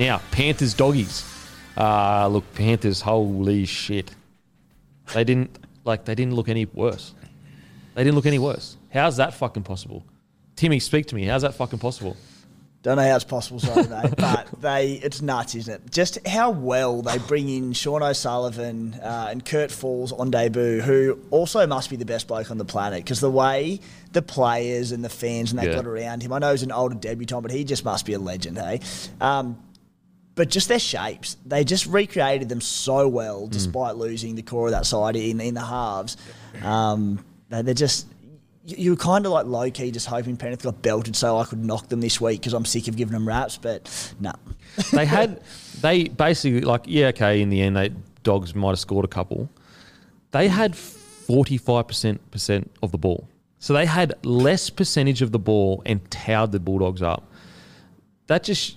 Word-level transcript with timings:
Now, 0.00 0.22
Panthers 0.30 0.72
doggies. 0.72 1.24
Uh, 1.76 2.26
look, 2.28 2.52
Panthers, 2.54 3.02
holy 3.02 3.66
shit. 3.66 4.10
They 5.12 5.24
didn't 5.24 5.58
like 5.84 6.06
they 6.06 6.14
didn't 6.14 6.34
look 6.34 6.48
any 6.48 6.64
worse. 6.64 7.12
They 7.94 8.02
didn't 8.04 8.14
look 8.16 8.24
any 8.26 8.38
worse. 8.38 8.78
How's 8.92 9.18
that 9.18 9.34
fucking 9.34 9.62
possible? 9.64 10.02
Timmy, 10.56 10.80
speak 10.80 11.06
to 11.08 11.14
me. 11.14 11.24
How's 11.24 11.42
that 11.42 11.54
fucking 11.54 11.78
possible? 11.80 12.16
Don't 12.82 12.96
know 12.96 13.06
how 13.06 13.14
it's 13.16 13.24
possible, 13.26 13.60
sorry, 13.60 13.86
mate, 13.88 14.14
but 14.16 14.48
they 14.58 14.92
it's 14.92 15.20
nuts, 15.20 15.54
isn't 15.54 15.74
it? 15.74 15.90
Just 15.92 16.26
how 16.26 16.50
well 16.50 17.02
they 17.02 17.18
bring 17.18 17.50
in 17.50 17.74
Sean 17.74 18.02
O'Sullivan 18.02 18.94
uh, 18.94 19.28
and 19.30 19.44
Kurt 19.44 19.70
Falls 19.70 20.12
on 20.12 20.30
debut, 20.30 20.80
who 20.80 21.18
also 21.30 21.66
must 21.66 21.90
be 21.90 21.96
the 21.96 22.06
best 22.06 22.26
bloke 22.26 22.50
on 22.50 22.56
the 22.56 22.64
planet 22.64 23.04
because 23.04 23.20
the 23.20 23.30
way 23.30 23.80
the 24.12 24.22
players 24.22 24.92
and 24.92 25.04
the 25.04 25.10
fans 25.10 25.50
and 25.50 25.60
they 25.60 25.66
Yeah. 25.66 25.74
got 25.74 25.84
around 25.86 26.22
him. 26.22 26.32
I 26.32 26.38
know 26.38 26.52
he's 26.52 26.62
an 26.62 26.72
older 26.72 26.94
debutant, 26.94 27.42
but 27.42 27.50
he 27.50 27.64
just 27.64 27.84
must 27.84 28.06
be 28.06 28.14
a 28.14 28.18
legend, 28.18 28.56
hey. 28.56 28.80
Um, 29.20 29.58
but 30.34 30.48
just 30.48 30.68
their 30.68 30.78
shapes, 30.78 31.36
they 31.44 31.64
just 31.64 31.86
recreated 31.86 32.48
them 32.48 32.60
so 32.60 33.06
well, 33.08 33.42
Mm. 33.46 33.50
despite 33.50 33.96
losing 33.96 34.34
the 34.36 34.42
core 34.42 34.66
of 34.66 34.72
that 34.72 34.86
side 34.86 35.16
in 35.16 35.40
in 35.40 35.54
the 35.54 35.60
halves. 35.64 36.16
Um, 36.62 37.24
they- 37.48 37.62
they're 37.62 37.74
just 37.74 38.06
you 38.66 38.90
were 38.90 38.96
kind 38.96 39.24
of 39.26 39.32
like 39.32 39.46
low 39.46 39.68
key, 39.70 39.90
just 39.90 40.06
hoping 40.06 40.36
Penrith 40.36 40.62
got 40.62 40.80
belted 40.82 41.16
so 41.16 41.38
I 41.38 41.44
could 41.44 41.64
knock 41.64 41.88
them 41.88 42.00
this 42.00 42.20
week 42.20 42.40
because 42.40 42.52
I'm 42.52 42.64
sick 42.64 42.86
of 42.88 42.96
giving 42.96 43.12
them 43.14 43.26
raps. 43.26 43.58
But 43.58 43.88
no, 44.20 44.32
They 44.92 45.06
had 45.06 45.40
they 45.80 46.04
basically 46.04 46.60
like 46.60 46.82
yeah 46.86 47.06
okay 47.08 47.40
in 47.40 47.48
the 47.50 47.60
end 47.62 47.76
they 47.76 47.90
dogs 48.22 48.54
might 48.54 48.70
have 48.70 48.78
scored 48.78 49.04
a 49.04 49.08
couple. 49.08 49.48
They 50.30 50.46
had 50.48 50.76
forty 50.76 51.56
five 51.56 51.88
percent 51.88 52.30
percent 52.30 52.70
of 52.82 52.92
the 52.92 52.98
ball, 52.98 53.26
so 53.58 53.72
they 53.72 53.86
had 53.86 54.14
less 54.24 54.70
percentage 54.70 55.22
of 55.22 55.32
the 55.32 55.38
ball 55.40 55.82
and 55.86 56.08
towed 56.10 56.52
the 56.52 56.60
Bulldogs 56.60 57.02
up. 57.02 57.24
That 58.28 58.44
just 58.44 58.76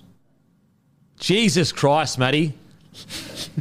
Jesus 1.19 1.72
Christ, 1.72 2.19
Matty. 2.19 2.53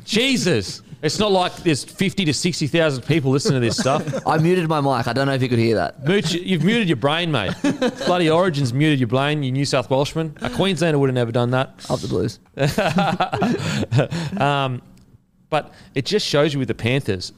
Jesus. 0.05 0.83
It's 1.03 1.19
not 1.19 1.33
like 1.33 1.57
there's 1.57 1.83
50 1.83 2.27
to 2.27 2.35
60,000 2.35 3.03
people 3.03 3.33
listening 3.33 3.61
to 3.61 3.67
this 3.67 3.77
stuff. 3.77 4.25
I 4.25 4.39
muted 4.39 4.69
my 4.69 4.81
mic. 4.81 5.09
I 5.09 5.13
don't 5.13 5.27
know 5.27 5.35
if 5.35 5.43
you 5.43 5.49
could 5.49 5.59
hear 5.59 5.75
that. 5.75 6.07
Mooch, 6.07 6.33
you've 6.33 6.63
muted 6.63 6.89
your 6.89 6.97
brain, 6.97 7.33
mate. 7.33 7.53
Bloody 8.07 8.31
Origins 8.31 8.73
muted 8.73 9.01
your 9.01 9.09
brain, 9.09 9.43
you 9.43 9.51
New 9.51 9.65
South 9.65 9.91
Welshman. 9.91 10.37
A 10.43 10.51
Queenslander 10.51 11.01
would 11.01 11.09
have 11.09 11.15
never 11.15 11.33
done 11.33 11.51
that. 11.51 11.75
Up 11.91 11.99
the 11.99 12.07
Blues. 12.07 12.39
um, 14.41 14.81
but 15.51 15.75
it 15.97 16.07
just 16.07 16.25
shows 16.25 16.53
you 16.53 16.61
with 16.61 16.69
the 16.69 16.75
Panthers, 16.75 17.33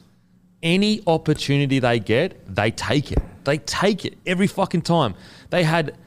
any 0.61 1.01
opportunity 1.07 1.79
they 1.79 1.99
get, 1.99 2.55
they 2.55 2.69
take 2.69 3.11
it. 3.11 3.19
They 3.45 3.57
take 3.57 4.05
it 4.05 4.15
every 4.27 4.47
fucking 4.47 4.83
time. 4.83 5.15
They 5.49 5.63
had 5.63 5.97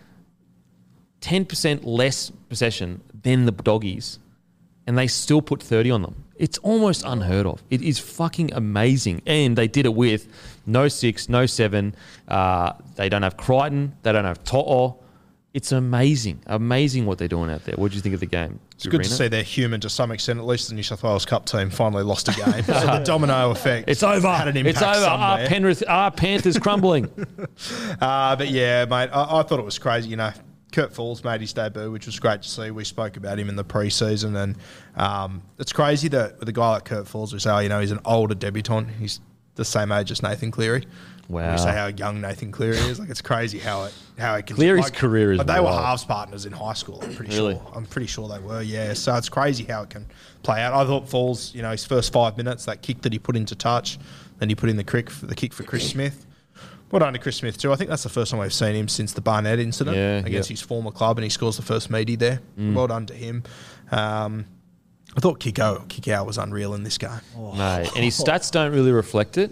10% 1.20 1.80
less 1.84 2.30
possession 2.48 3.00
than 3.22 3.44
the 3.46 3.52
doggies, 3.52 4.18
and 4.86 4.96
they 4.96 5.06
still 5.06 5.42
put 5.42 5.62
30 5.62 5.90
on 5.90 6.02
them. 6.02 6.24
It's 6.36 6.58
almost 6.58 7.02
unheard 7.04 7.46
of. 7.46 7.62
It 7.68 7.82
is 7.82 7.98
fucking 7.98 8.52
amazing. 8.54 9.22
And 9.26 9.56
they 9.58 9.66
did 9.66 9.86
it 9.86 9.94
with 9.94 10.28
no 10.66 10.86
six, 10.86 11.28
no 11.28 11.46
seven. 11.46 11.96
Uh, 12.28 12.74
they 12.94 13.08
don't 13.08 13.22
have 13.22 13.36
Crichton. 13.36 13.96
They 14.02 14.12
don't 14.12 14.24
have 14.24 14.44
To'o. 14.44 14.98
It's 15.52 15.72
amazing. 15.72 16.40
Amazing 16.46 17.06
what 17.06 17.18
they're 17.18 17.26
doing 17.26 17.50
out 17.50 17.64
there. 17.64 17.74
What 17.76 17.90
do 17.90 17.96
you 17.96 18.02
think 18.02 18.14
of 18.14 18.20
the 18.20 18.26
game? 18.26 18.60
It's 18.76 18.86
good 18.86 19.02
to 19.02 19.10
see 19.10 19.26
they're 19.26 19.42
human 19.42 19.80
to 19.80 19.90
some 19.90 20.12
extent. 20.12 20.38
At 20.38 20.46
least 20.46 20.68
the 20.68 20.76
New 20.76 20.84
South 20.84 21.02
Wales 21.02 21.26
Cup 21.26 21.46
team 21.46 21.70
finally 21.70 22.04
lost 22.04 22.28
a 22.28 22.32
game. 22.32 22.62
so 22.62 22.72
the 22.72 23.02
domino 23.04 23.50
effect. 23.56 23.88
It's 23.88 24.04
over. 24.04 24.28
Had 24.28 24.46
an 24.46 24.56
impact 24.56 24.76
It's 24.76 24.82
over. 24.82 25.06
Our. 25.06 25.38
Penrith, 25.46 25.82
our 25.88 26.12
Panthers 26.12 26.58
crumbling. 26.58 27.10
Uh, 28.00 28.36
but 28.36 28.48
yeah, 28.48 28.84
mate, 28.84 29.10
I, 29.12 29.40
I 29.40 29.42
thought 29.42 29.58
it 29.58 29.64
was 29.64 29.78
crazy. 29.80 30.10
You 30.10 30.16
know, 30.16 30.30
Kurt 30.72 30.92
Falls 30.92 31.24
made 31.24 31.40
his 31.40 31.52
debut, 31.52 31.90
which 31.90 32.06
was 32.06 32.18
great 32.20 32.42
to 32.42 32.48
see. 32.48 32.70
We 32.70 32.84
spoke 32.84 33.16
about 33.16 33.38
him 33.38 33.48
in 33.48 33.56
the 33.56 33.64
preseason, 33.64 34.36
and 34.36 34.56
um, 34.96 35.42
it's 35.58 35.72
crazy 35.72 36.08
that 36.08 36.38
with 36.38 36.48
a 36.48 36.52
guy 36.52 36.70
like 36.72 36.84
Kurt 36.84 37.08
Falls, 37.08 37.32
we 37.32 37.38
say, 37.38 37.50
oh, 37.50 37.58
you 37.58 37.68
know, 37.68 37.80
he's 37.80 37.90
an 37.90 38.00
older 38.04 38.34
debutant. 38.34 38.90
He's 38.90 39.20
the 39.54 39.64
same 39.64 39.90
age 39.92 40.10
as 40.10 40.22
Nathan 40.22 40.50
Cleary. 40.50 40.86
Wow. 41.28 41.52
We 41.52 41.58
say 41.58 41.72
how 41.72 41.88
young 41.88 42.22
Nathan 42.22 42.50
Cleary 42.50 42.76
is. 42.78 42.98
Like 42.98 43.10
it's 43.10 43.20
crazy 43.20 43.58
how 43.58 43.84
it 43.84 43.94
how 44.18 44.34
it 44.36 44.46
can. 44.46 44.56
Cleary's 44.56 44.84
like, 44.84 44.94
career 44.94 45.32
is 45.32 45.38
like, 45.38 45.46
they 45.46 45.60
were 45.60 45.70
halves 45.70 46.04
partners 46.04 46.46
in 46.46 46.52
high 46.52 46.72
school. 46.72 47.00
I'm 47.02 47.14
pretty 47.14 47.36
Really? 47.36 47.54
sure. 47.54 47.72
I'm 47.74 47.84
pretty 47.84 48.06
sure 48.06 48.28
they 48.28 48.38
were. 48.38 48.62
Yeah. 48.62 48.94
So 48.94 49.14
it's 49.14 49.28
crazy 49.28 49.64
how 49.64 49.82
it 49.82 49.90
can 49.90 50.06
play 50.42 50.62
out. 50.62 50.72
I 50.72 50.86
thought 50.86 51.06
Falls, 51.06 51.54
you 51.54 51.60
know, 51.60 51.70
his 51.70 51.84
first 51.84 52.14
five 52.14 52.38
minutes, 52.38 52.64
that 52.64 52.80
kick 52.80 53.02
that 53.02 53.12
he 53.12 53.18
put 53.18 53.36
into 53.36 53.54
touch, 53.54 53.98
then 54.38 54.48
he 54.48 54.54
put 54.54 54.70
in 54.70 54.78
the 54.78 54.84
kick 54.84 55.10
for 55.10 55.26
the 55.26 55.34
kick 55.34 55.52
for 55.52 55.64
Chris 55.64 55.90
Smith. 55.90 56.24
Well 56.90 57.00
done 57.00 57.12
to 57.12 57.18
Chris 57.18 57.36
Smith 57.36 57.58
too. 57.58 57.72
I 57.72 57.76
think 57.76 57.90
that's 57.90 58.02
the 58.02 58.08
first 58.08 58.30
time 58.30 58.40
we've 58.40 58.52
seen 58.52 58.74
him 58.74 58.88
since 58.88 59.12
the 59.12 59.20
Barnett 59.20 59.58
incident 59.58 59.96
Yeah, 59.96 60.18
against 60.18 60.48
yeah. 60.48 60.54
his 60.54 60.62
former 60.62 60.90
club, 60.90 61.18
and 61.18 61.24
he 61.24 61.28
scores 61.30 61.56
the 61.56 61.62
first 61.62 61.90
meaty 61.90 62.16
there. 62.16 62.40
Mm. 62.58 62.74
Well 62.74 62.86
done 62.86 63.06
to 63.06 63.14
him. 63.14 63.42
Um, 63.90 64.46
I 65.16 65.20
thought 65.20 65.40
Kiko 65.40 65.86
Kikau 65.88 66.24
was 66.26 66.38
unreal 66.38 66.74
in 66.74 66.82
this 66.84 66.96
game. 66.98 67.10
Mate, 67.36 67.90
and 67.94 68.04
his 68.04 68.18
stats 68.18 68.50
don't 68.50 68.72
really 68.72 68.92
reflect 68.92 69.36
it, 69.36 69.50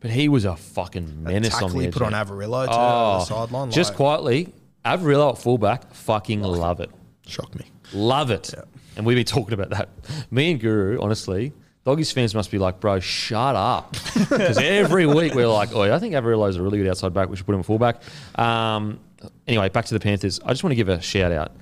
but 0.00 0.10
he 0.10 0.28
was 0.28 0.44
a 0.44 0.56
fucking 0.56 1.22
menace 1.22 1.60
on 1.62 1.72
the 1.72 1.78
he 1.80 1.86
edge. 1.86 1.92
put 1.92 2.02
on. 2.02 2.12
Averillo 2.12 2.68
on 2.68 3.18
the 3.20 3.24
sideline, 3.24 3.70
Just 3.70 3.90
like- 3.90 3.96
quietly, 3.96 4.52
Averillo 4.84 5.32
at 5.32 5.38
fullback, 5.38 5.92
fucking 5.94 6.42
love 6.42 6.80
it. 6.80 6.90
Shocked 7.26 7.54
me. 7.56 7.66
Love 7.92 8.30
it. 8.30 8.52
And 8.96 9.06
we've 9.06 9.16
been 9.16 9.24
talking 9.24 9.54
about 9.54 9.70
that. 9.70 9.88
Me 10.30 10.50
and 10.50 10.60
Guru, 10.60 11.00
honestly, 11.00 11.52
Doggies 11.84 12.12
fans 12.12 12.34
must 12.34 12.50
be 12.50 12.58
like, 12.58 12.78
bro, 12.80 13.00
shut 13.00 13.56
up. 13.56 13.96
Because 14.32 14.56
every 14.58 15.04
week 15.04 15.34
we're 15.34 15.48
like, 15.48 15.74
oh, 15.74 15.82
I 15.82 15.98
think 15.98 16.14
Averillo's 16.14 16.56
a 16.56 16.62
really 16.62 16.78
good 16.78 16.88
outside 16.88 17.12
back. 17.12 17.28
We 17.28 17.36
should 17.36 17.44
put 17.44 17.54
him 17.54 17.60
at 17.60 17.66
fullback. 17.66 18.02
Um, 18.38 19.00
anyway, 19.46 19.68
back 19.68 19.84
to 19.86 19.94
the 19.94 20.00
Panthers. 20.00 20.40
I 20.44 20.50
just 20.50 20.62
want 20.62 20.72
to 20.72 20.76
give 20.76 20.88
a 20.88 21.00
shout 21.00 21.32
out 21.32 21.52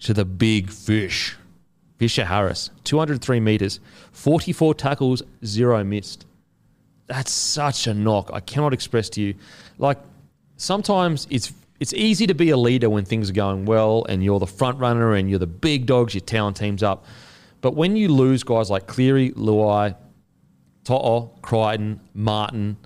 to 0.00 0.14
the 0.14 0.24
big 0.24 0.70
fish. 0.70 1.36
Fisher 1.98 2.24
Harris, 2.24 2.70
203 2.84 3.40
metres, 3.40 3.80
44 4.12 4.74
tackles, 4.74 5.22
zero 5.44 5.84
missed. 5.84 6.24
That's 7.06 7.30
such 7.32 7.86
a 7.86 7.92
knock. 7.92 8.30
I 8.32 8.40
cannot 8.40 8.72
express 8.72 9.10
to 9.10 9.20
you. 9.20 9.34
Like, 9.78 9.98
sometimes 10.56 11.26
it's 11.28 11.52
it's 11.80 11.92
easy 11.94 12.26
to 12.26 12.34
be 12.34 12.50
a 12.50 12.56
leader 12.56 12.88
when 12.90 13.04
things 13.04 13.30
are 13.30 13.34
going 13.34 13.64
well 13.64 14.04
and 14.08 14.22
you're 14.22 14.38
the 14.38 14.46
front 14.46 14.78
runner 14.78 15.14
and 15.14 15.28
you're 15.30 15.38
the 15.38 15.46
big 15.46 15.86
dogs, 15.86 16.14
your 16.14 16.20
talent 16.20 16.58
team's 16.58 16.82
up. 16.82 17.06
But 17.60 17.74
when 17.74 17.96
you 17.96 18.08
lose 18.08 18.42
guys 18.42 18.70
like 18.70 18.86
Cleary, 18.86 19.30
Luai, 19.32 19.94
To'o, 20.84 21.32
Crichton, 21.42 22.00
Martin, 22.14 22.76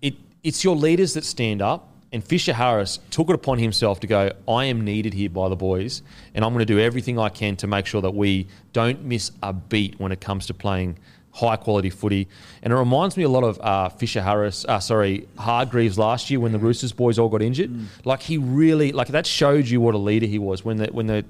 it 0.00 0.14
it's 0.42 0.64
your 0.64 0.76
leaders 0.76 1.14
that 1.14 1.24
stand 1.24 1.60
up 1.60 1.92
and 2.12 2.24
Fisher 2.24 2.52
Harris 2.52 2.98
took 3.10 3.28
it 3.28 3.34
upon 3.34 3.58
himself 3.58 4.00
to 4.00 4.06
go, 4.06 4.30
I 4.48 4.66
am 4.66 4.84
needed 4.84 5.12
here 5.12 5.28
by 5.28 5.48
the 5.48 5.56
boys, 5.56 6.02
and 6.34 6.44
I'm 6.44 6.52
going 6.52 6.64
to 6.66 6.72
do 6.72 6.78
everything 6.78 7.18
I 7.18 7.28
can 7.28 7.56
to 7.56 7.66
make 7.66 7.86
sure 7.86 8.00
that 8.00 8.12
we 8.14 8.48
don't 8.72 9.04
miss 9.04 9.32
a 9.42 9.52
beat 9.52 9.98
when 9.98 10.12
it 10.12 10.20
comes 10.20 10.46
to 10.46 10.54
playing 10.54 10.98
high 11.32 11.56
quality 11.56 11.90
footy. 11.90 12.28
And 12.62 12.72
it 12.72 12.76
reminds 12.76 13.16
me 13.16 13.24
a 13.24 13.28
lot 13.28 13.44
of 13.44 13.60
uh, 13.60 13.90
Fisher 13.90 14.22
Harris, 14.22 14.64
uh, 14.64 14.80
sorry, 14.80 15.28
Hargreaves 15.36 15.98
last 15.98 16.30
year 16.30 16.40
when 16.40 16.52
the 16.52 16.58
Roosters 16.58 16.92
boys 16.92 17.18
all 17.18 17.28
got 17.28 17.42
injured. 17.42 17.70
Like 18.04 18.22
he 18.22 18.38
really, 18.38 18.92
like 18.92 19.08
that 19.08 19.26
showed 19.26 19.66
you 19.66 19.80
what 19.80 19.94
a 19.94 19.98
leader 19.98 20.26
he 20.26 20.38
was 20.38 20.64
when 20.64 20.78
the 20.78 20.86
when 20.86 21.06
the 21.06 21.24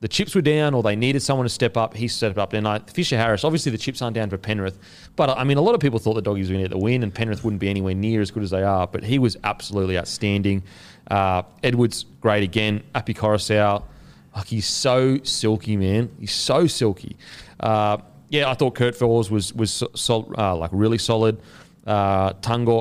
the 0.00 0.08
chips 0.08 0.34
were 0.34 0.42
down 0.42 0.74
or 0.74 0.82
they 0.82 0.94
needed 0.96 1.20
someone 1.20 1.46
to 1.46 1.50
step 1.50 1.76
up, 1.76 1.94
he 1.94 2.06
stepped 2.08 2.38
up. 2.38 2.52
And 2.52 2.90
Fisher 2.90 3.16
Harris, 3.16 3.44
obviously 3.44 3.72
the 3.72 3.78
chips 3.78 4.02
aren't 4.02 4.14
down 4.14 4.28
for 4.28 4.36
Penrith, 4.36 4.78
but 5.16 5.30
I 5.30 5.44
mean, 5.44 5.56
a 5.56 5.62
lot 5.62 5.74
of 5.74 5.80
people 5.80 5.98
thought 5.98 6.14
the 6.14 6.22
doggies 6.22 6.48
were 6.48 6.54
going 6.54 6.64
to 6.64 6.68
get 6.68 6.76
the 6.76 6.82
win 6.82 7.02
and 7.02 7.14
Penrith 7.14 7.44
wouldn't 7.44 7.60
be 7.60 7.68
anywhere 7.68 7.94
near 7.94 8.20
as 8.20 8.30
good 8.30 8.42
as 8.42 8.50
they 8.50 8.62
are, 8.62 8.86
but 8.86 9.02
he 9.02 9.18
was 9.18 9.36
absolutely 9.44 9.98
outstanding. 9.98 10.62
Uh, 11.10 11.42
Edwards, 11.62 12.04
great 12.20 12.42
again. 12.42 12.82
Api 12.94 13.14
Koroisau, 13.14 13.82
like 14.34 14.46
he's 14.46 14.66
so 14.66 15.18
silky, 15.22 15.76
man. 15.76 16.10
He's 16.20 16.32
so 16.32 16.66
silky. 16.66 17.16
Uh, 17.58 17.98
yeah, 18.28 18.50
I 18.50 18.54
thought 18.54 18.74
Kurt 18.74 18.94
Falls 18.96 19.30
was 19.30 19.54
was 19.54 19.82
uh, 20.10 20.56
like 20.56 20.70
really 20.72 20.98
solid. 20.98 21.40
Uh, 21.86 22.32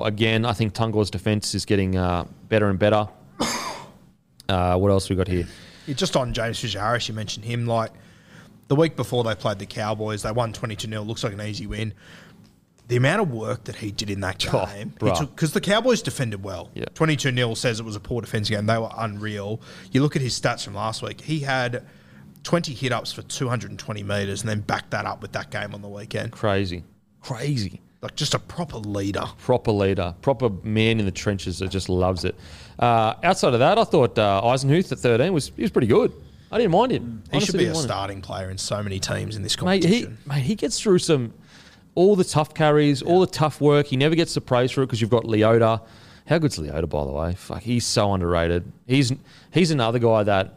again. 0.05 0.45
I 0.45 0.53
think 0.53 0.73
Tungor's 0.73 1.11
defense 1.11 1.53
is 1.53 1.65
getting 1.65 1.95
uh, 1.95 2.25
better 2.49 2.69
and 2.69 2.79
better. 2.79 3.07
Uh, 4.47 4.77
what 4.77 4.91
else 4.91 5.09
we 5.09 5.15
got 5.15 5.27
here? 5.27 5.47
Yeah, 5.87 5.93
just 5.95 6.15
on 6.15 6.33
James 6.33 6.59
Fisher 6.59 6.79
Harris, 6.79 7.07
you 7.07 7.13
mentioned 7.13 7.45
him. 7.45 7.65
Like 7.67 7.91
the 8.67 8.75
week 8.75 8.95
before 8.95 9.23
they 9.23 9.35
played 9.35 9.59
the 9.59 9.65
Cowboys, 9.65 10.23
they 10.23 10.31
won 10.31 10.53
22 10.53 10.87
0. 10.89 11.01
Looks 11.03 11.23
like 11.23 11.33
an 11.33 11.41
easy 11.41 11.67
win. 11.67 11.93
The 12.87 12.97
amount 12.97 13.21
of 13.23 13.31
work 13.31 13.63
that 13.63 13.77
he 13.77 13.91
did 13.91 14.11
in 14.11 14.19
that 14.21 14.45
Oh, 14.53 14.65
game, 14.67 14.93
because 14.99 15.53
the 15.53 15.61
Cowboys 15.61 16.03
defended 16.03 16.43
well. 16.43 16.69
Yeah. 16.75 16.85
22 16.93 17.33
0 17.35 17.53
says 17.55 17.79
it 17.79 17.83
was 17.83 17.95
a 17.95 17.99
poor 17.99 18.21
defense 18.21 18.47
game. 18.47 18.67
They 18.67 18.77
were 18.77 18.91
unreal. 18.95 19.59
You 19.91 20.03
look 20.03 20.15
at 20.15 20.21
his 20.21 20.39
stats 20.39 20.63
from 20.63 20.75
last 20.75 21.01
week, 21.01 21.21
he 21.21 21.39
had 21.39 21.83
20 22.43 22.73
hit 22.75 22.91
ups 22.91 23.11
for 23.11 23.23
220 23.23 24.03
metres 24.03 24.41
and 24.41 24.49
then 24.49 24.59
backed 24.61 24.91
that 24.91 25.05
up 25.07 25.23
with 25.23 25.31
that 25.31 25.49
game 25.49 25.73
on 25.73 25.81
the 25.81 25.87
weekend. 25.87 26.31
Crazy, 26.31 26.83
crazy. 27.21 27.81
Like 28.05 28.15
just 28.15 28.35
a 28.35 28.39
proper 28.39 28.77
leader. 28.77 29.23
proper 29.39 29.71
leader, 29.71 30.13
proper 30.21 30.49
man 30.63 30.99
in 30.99 31.05
the 31.05 31.11
trenches 31.11 31.57
that 31.59 31.69
just 31.71 31.89
loves 31.89 32.23
it. 32.23 32.35
Uh, 32.77 33.15
outside 33.23 33.53
of 33.53 33.59
that, 33.59 33.79
I 33.79 33.83
thought 33.83 34.19
uh, 34.19 34.41
Eisenhuth 34.43 34.91
at 34.91 34.99
13 34.99 35.33
was 35.33 35.51
he 35.55 35.63
was 35.63 35.71
pretty 35.71 35.87
good. 35.87 36.11
I 36.51 36.59
didn't 36.59 36.71
mind 36.71 36.91
him. 36.91 37.23
He 37.31 37.37
Honestly, 37.37 37.45
should 37.45 37.57
be 37.57 37.63
a 37.65 37.67
mind 37.69 37.77
him. 37.77 37.83
starting 37.83 38.21
player 38.21 38.49
in 38.51 38.59
so 38.59 38.83
many 38.83 38.99
teams 38.99 39.35
in 39.35 39.41
this 39.41 39.59
Mate, 39.59 39.83
he, 39.83 40.01
competition. 40.03 40.17
mate, 40.27 40.43
he 40.43 40.53
gets 40.55 40.79
through 40.79 40.99
some 40.99 41.33
all 41.95 42.15
the 42.15 42.23
tough 42.23 42.53
carries, 42.53 43.01
all 43.01 43.21
the 43.21 43.27
tough 43.27 43.59
work. 43.59 43.87
He 43.87 43.97
never 43.97 44.13
gets 44.15 44.35
the 44.35 44.41
praise 44.41 44.69
for 44.71 44.83
it 44.83 44.85
because 44.85 45.01
you've 45.01 45.09
got 45.09 45.23
Leota. 45.23 45.81
How 46.27 46.37
good's 46.37 46.59
Leota, 46.59 46.87
by 46.87 47.05
the 47.05 47.11
way? 47.11 47.33
Fuck, 47.33 47.61
he's 47.63 47.85
so 47.85 48.13
underrated. 48.13 48.71
He's 48.85 49.11
he's 49.51 49.71
another 49.71 49.97
guy 49.97 50.21
that 50.23 50.53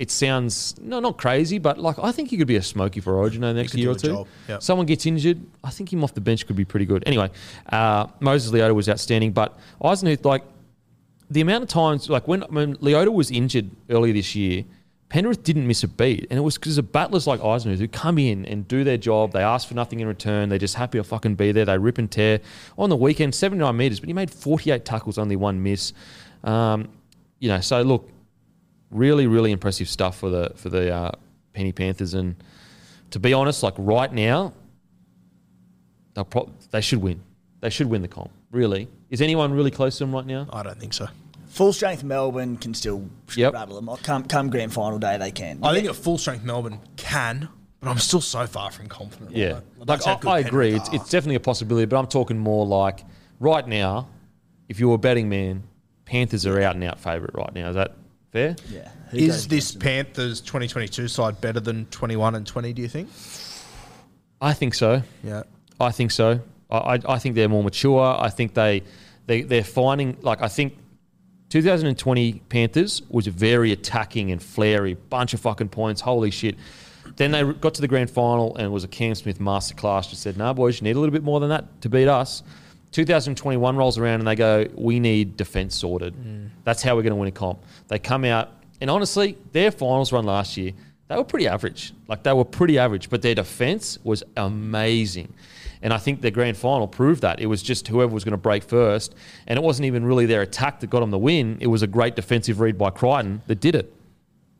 it 0.00 0.10
sounds 0.10 0.80
no 0.80 0.98
not 0.98 1.18
crazy, 1.18 1.58
but 1.58 1.78
like 1.78 1.98
I 1.98 2.10
think 2.10 2.30
he 2.30 2.38
could 2.38 2.46
be 2.46 2.56
a 2.56 2.62
smoky 2.62 3.00
for 3.00 3.16
Origin 3.16 3.44
over 3.44 3.52
the 3.52 3.60
next 3.60 3.74
year 3.74 3.90
or 3.90 3.94
two. 3.94 4.26
yep. 4.48 4.62
Someone 4.62 4.86
gets 4.86 5.04
injured, 5.04 5.38
I 5.62 5.68
think 5.68 5.92
him 5.92 6.02
off 6.02 6.14
the 6.14 6.22
bench 6.22 6.46
could 6.46 6.56
be 6.56 6.64
pretty 6.64 6.86
good. 6.86 7.04
Anyway, 7.06 7.30
uh, 7.70 8.06
Moses 8.18 8.50
Leota 8.50 8.74
was 8.74 8.88
outstanding, 8.88 9.32
but 9.32 9.58
Eisenhuth 9.82 10.24
like 10.24 10.42
the 11.30 11.42
amount 11.42 11.64
of 11.64 11.68
times, 11.68 12.08
like 12.08 12.26
when, 12.26 12.40
when 12.48 12.76
Leota 12.78 13.12
was 13.12 13.30
injured 13.30 13.70
earlier 13.90 14.14
this 14.14 14.34
year, 14.34 14.64
Penrith 15.10 15.42
didn't 15.42 15.66
miss 15.66 15.82
a 15.82 15.88
beat. 15.88 16.26
And 16.30 16.38
it 16.38 16.42
was 16.42 16.56
because 16.56 16.78
of 16.78 16.90
battlers 16.92 17.26
like 17.26 17.40
Eisenhuth 17.40 17.78
who 17.78 17.86
come 17.86 18.16
in 18.16 18.46
and 18.46 18.66
do 18.66 18.84
their 18.84 18.96
job. 18.96 19.32
They 19.32 19.42
ask 19.42 19.68
for 19.68 19.74
nothing 19.74 20.00
in 20.00 20.08
return. 20.08 20.48
They're 20.48 20.58
just 20.58 20.76
happy 20.76 20.98
to 20.98 21.04
fucking 21.04 21.34
be 21.34 21.52
there. 21.52 21.66
They 21.66 21.76
rip 21.76 21.98
and 21.98 22.10
tear. 22.10 22.40
On 22.78 22.88
the 22.88 22.96
weekend, 22.96 23.34
79 23.34 23.76
metres, 23.76 24.00
but 24.00 24.08
he 24.08 24.12
made 24.14 24.30
48 24.30 24.84
tackles, 24.84 25.18
only 25.18 25.36
one 25.36 25.62
miss. 25.62 25.92
Um, 26.42 26.88
you 27.38 27.48
know, 27.48 27.60
so 27.60 27.82
look, 27.82 28.08
really, 28.90 29.26
really 29.26 29.52
impressive 29.52 29.88
stuff 29.88 30.18
for 30.18 30.30
the 30.30 30.52
for 30.56 30.68
the 30.68 30.92
uh, 30.94 31.10
Penny 31.52 31.72
Panthers. 31.72 32.14
And 32.14 32.36
to 33.10 33.18
be 33.18 33.32
honest, 33.32 33.62
like 33.62 33.74
right 33.78 34.12
now, 34.12 34.52
they'll 36.14 36.24
pro- 36.24 36.50
they 36.70 36.80
should 36.80 37.00
win. 37.02 37.20
They 37.60 37.70
should 37.70 37.88
win 37.88 38.02
the 38.02 38.08
comp. 38.08 38.30
Really, 38.50 38.88
is 39.10 39.20
anyone 39.20 39.52
really 39.52 39.70
close 39.70 39.98
to 39.98 40.04
them 40.04 40.14
right 40.14 40.26
now? 40.26 40.48
I 40.52 40.62
don't 40.62 40.78
think 40.78 40.92
so. 40.92 41.08
Full 41.48 41.72
strength 41.72 42.04
Melbourne 42.04 42.56
can 42.56 42.74
still 42.74 43.08
Yep. 43.34 43.52
rattle 43.52 43.80
them. 43.80 43.96
Come, 44.04 44.22
come 44.24 44.50
grand 44.50 44.72
final 44.72 44.98
day, 45.00 45.18
they 45.18 45.32
can. 45.32 45.58
I 45.64 45.74
think 45.74 45.88
at 45.88 45.96
full 45.96 46.16
strength 46.16 46.44
Melbourne 46.44 46.78
can, 46.96 47.48
but 47.80 47.90
I'm 47.90 47.98
still 47.98 48.20
so 48.20 48.46
far 48.46 48.70
from 48.70 48.86
confident. 48.86 49.32
Yeah, 49.36 49.54
that. 49.54 49.64
like 49.78 49.86
That's 50.00 50.06
I, 50.06 50.30
I 50.30 50.38
agree. 50.40 50.74
It's, 50.74 50.88
it's 50.92 51.10
definitely 51.10 51.34
a 51.34 51.40
possibility, 51.40 51.86
but 51.86 51.98
I'm 51.98 52.06
talking 52.06 52.38
more 52.38 52.64
like 52.66 53.04
right 53.40 53.66
now. 53.66 54.08
If 54.68 54.78
you 54.78 54.88
were 54.88 54.94
a 54.94 54.98
betting 54.98 55.28
man, 55.28 55.64
Panthers 56.04 56.46
are 56.46 56.60
out 56.60 56.76
and 56.76 56.84
out 56.84 57.00
favourite 57.00 57.34
right 57.34 57.52
now. 57.52 57.70
Is 57.70 57.74
that 57.74 57.96
fair? 58.30 58.56
yeah. 58.70 58.88
Who 59.10 59.18
Is 59.18 59.26
goes 59.28 59.48
this 59.48 59.70
against? 59.70 59.80
Panthers 59.80 60.40
2022 60.40 61.08
side 61.08 61.40
better 61.40 61.60
than 61.60 61.86
21 61.86 62.34
and 62.36 62.46
20? 62.46 62.72
Do 62.72 62.82
you 62.82 62.88
think? 62.88 63.08
I 64.40 64.52
think 64.52 64.74
so. 64.74 65.02
Yeah. 65.22 65.42
I 65.80 65.90
think 65.90 66.10
so. 66.10 66.40
I, 66.70 66.76
I, 66.76 66.98
I 67.08 67.18
think 67.18 67.34
they're 67.34 67.48
more 67.48 67.62
mature. 67.64 68.16
I 68.18 68.30
think 68.30 68.54
they, 68.54 68.82
they 69.26 69.42
they're 69.42 69.64
finding 69.64 70.16
like 70.22 70.42
I 70.42 70.48
think 70.48 70.76
2020 71.50 72.42
Panthers 72.48 73.02
was 73.08 73.26
very 73.26 73.72
attacking 73.72 74.30
and 74.30 74.40
flary, 74.42 74.94
bunch 74.94 75.34
of 75.34 75.40
fucking 75.40 75.68
points. 75.68 76.00
Holy 76.00 76.30
shit! 76.30 76.56
Then 77.16 77.32
they 77.32 77.42
got 77.42 77.74
to 77.74 77.80
the 77.80 77.88
grand 77.88 78.10
final 78.10 78.54
and 78.56 78.66
it 78.66 78.70
was 78.70 78.84
a 78.84 78.88
Cam 78.88 79.14
Smith 79.14 79.40
masterclass. 79.40 80.08
Just 80.08 80.22
said, 80.22 80.36
"Nah, 80.36 80.52
boys, 80.52 80.80
you 80.80 80.84
need 80.84 80.96
a 80.96 81.00
little 81.00 81.12
bit 81.12 81.24
more 81.24 81.40
than 81.40 81.48
that 81.50 81.80
to 81.82 81.88
beat 81.88 82.08
us." 82.08 82.42
2021 82.92 83.76
rolls 83.76 83.98
around 83.98 84.20
and 84.20 84.26
they 84.26 84.36
go, 84.36 84.66
"We 84.74 85.00
need 85.00 85.36
defense 85.36 85.74
sorted. 85.76 86.14
Mm. 86.14 86.50
That's 86.64 86.82
how 86.82 86.96
we're 86.96 87.02
going 87.02 87.12
to 87.12 87.16
win 87.16 87.28
a 87.28 87.32
comp." 87.32 87.62
They 87.88 87.98
come 87.98 88.24
out 88.24 88.50
and 88.80 88.90
honestly, 88.90 89.36
their 89.52 89.70
finals 89.70 90.12
run 90.12 90.24
last 90.24 90.56
year, 90.56 90.72
they 91.08 91.16
were 91.16 91.24
pretty 91.24 91.46
average. 91.46 91.92
Like 92.08 92.22
they 92.22 92.32
were 92.32 92.44
pretty 92.44 92.78
average, 92.78 93.10
but 93.10 93.20
their 93.20 93.34
defense 93.34 93.98
was 94.04 94.22
amazing. 94.36 95.34
And 95.82 95.92
I 95.92 95.98
think 95.98 96.20
the 96.20 96.30
grand 96.30 96.56
final 96.56 96.86
proved 96.86 97.22
that. 97.22 97.40
It 97.40 97.46
was 97.46 97.62
just 97.62 97.88
whoever 97.88 98.12
was 98.12 98.22
going 98.22 98.32
to 98.32 98.38
break 98.38 98.62
first. 98.62 99.14
And 99.46 99.58
it 99.58 99.62
wasn't 99.62 99.86
even 99.86 100.04
really 100.04 100.26
their 100.26 100.42
attack 100.42 100.80
that 100.80 100.90
got 100.90 101.00
them 101.00 101.10
the 101.10 101.18
win. 101.18 101.58
It 101.60 101.66
was 101.68 101.82
a 101.82 101.86
great 101.86 102.16
defensive 102.16 102.60
read 102.60 102.78
by 102.78 102.90
Crichton 102.90 103.42
that 103.46 103.60
did 103.60 103.74
it. 103.74 103.92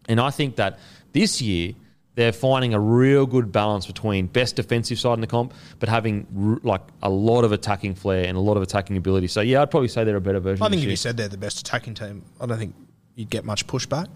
And 0.09 0.19
I 0.19 0.31
think 0.31 0.57
that 0.57 0.79
this 1.13 1.41
year 1.41 1.75
they're 2.15 2.33
finding 2.33 2.75
a 2.75 2.81
real 2.81 3.25
good 3.27 3.53
balance 3.53 3.87
between 3.87 4.27
best 4.27 4.57
defensive 4.57 4.99
side 4.99 5.15
in 5.15 5.21
the 5.21 5.27
comp, 5.27 5.55
but 5.79 5.89
having 5.89 6.61
like 6.63 6.83
a 7.03 7.11
lot 7.11 7.45
of 7.45 7.53
attacking 7.53 7.95
flair 7.95 8.27
and 8.27 8.37
a 8.37 8.41
lot 8.41 8.57
of 8.57 8.63
attacking 8.63 8.97
ability. 8.97 9.29
So 9.29 9.41
yeah, 9.41 9.63
I'd 9.63 9.71
probably 9.71 9.89
say 9.89 10.05
they're 10.05 10.17
a 10.17 10.21
better 10.21 10.41
version. 10.41 10.63
I 10.63 10.69
think 10.69 10.81
if 10.81 10.85
year. 10.85 10.91
you 10.91 10.97
said 10.97 11.17
they're 11.17 11.29
the 11.29 11.39
best 11.39 11.61
attacking 11.61 11.95
team, 11.95 12.25
I 12.41 12.47
don't 12.47 12.59
think 12.59 12.75
you'd 13.15 13.31
get 13.31 13.45
much 13.45 13.67
pushback. 13.67 14.09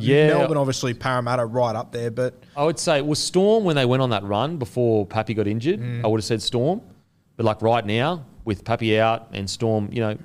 Yeah. 0.00 0.28
Melbourne, 0.28 0.58
obviously, 0.58 0.94
Parramatta 0.94 1.46
right 1.46 1.74
up 1.74 1.92
there, 1.92 2.10
but 2.10 2.34
I 2.56 2.64
would 2.64 2.78
say 2.78 2.98
it 2.98 3.06
was 3.06 3.18
Storm 3.18 3.64
when 3.64 3.74
they 3.74 3.86
went 3.86 4.02
on 4.02 4.10
that 4.10 4.22
run 4.22 4.58
before 4.58 5.06
Pappy 5.06 5.34
got 5.34 5.46
injured. 5.46 5.80
Mm. 5.80 6.04
I 6.04 6.08
would 6.08 6.18
have 6.18 6.24
said 6.24 6.42
Storm, 6.42 6.82
but 7.36 7.46
like 7.46 7.62
right 7.62 7.84
now 7.84 8.26
with 8.44 8.64
Pappy 8.64 8.98
out 9.00 9.28
and 9.32 9.48
Storm, 9.48 9.88
you 9.92 10.00
know, 10.00 10.18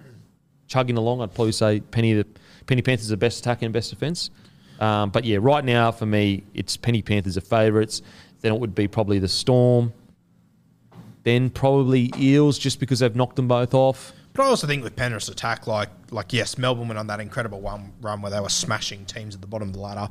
chugging 0.68 0.98
along, 0.98 1.22
I'd 1.22 1.34
probably 1.34 1.54
say 1.54 1.80
Penny 1.80 2.14
the 2.14 2.28
Penny 2.66 2.82
Panthers 2.82 3.12
are 3.12 3.18
best 3.18 3.40
attacking 3.40 3.68
and 3.68 3.74
best 3.74 3.90
defense. 3.90 4.30
Um, 4.80 5.10
but 5.12 5.24
yeah, 5.26 5.38
right 5.42 5.64
now 5.64 5.92
for 5.92 6.06
me, 6.06 6.44
it's 6.54 6.76
Penny 6.78 7.02
Panthers 7.02 7.38
are 7.38 7.42
favourites. 7.42 8.02
Then 8.42 8.54
it 8.54 8.60
would 8.60 8.76
be 8.76 8.88
probably 8.88 9.20
the 9.20 9.28
Storm. 9.28 9.94
Then 11.24 11.50
probably 11.50 12.12
Eels 12.20 12.60
just 12.60 12.80
because 12.80 13.00
they've 13.00 13.16
knocked 13.16 13.38
them 13.38 13.48
both 13.48 13.74
off. 13.74 14.12
but 14.34 14.44
I 14.44 14.48
also 14.48 14.68
think 14.68 14.84
with 14.84 14.96
Penrith's 14.96 15.30
attack, 15.30 15.68
like 15.68 15.90
like 16.12 16.34
yes, 16.34 16.58
Melbourne 16.58 16.88
went 16.90 16.98
on 17.00 17.08
that 17.08 17.20
incredible 17.22 17.62
one 17.62 17.94
run 18.02 18.22
where 18.22 18.32
they 18.32 18.40
were 18.42 18.50
smashing 18.50 19.06
teams 19.06 19.34
at 19.36 19.42
the 19.42 19.48
bottom 19.48 19.70
of 19.70 19.74
the 19.74 19.80
ladder. 19.80 20.10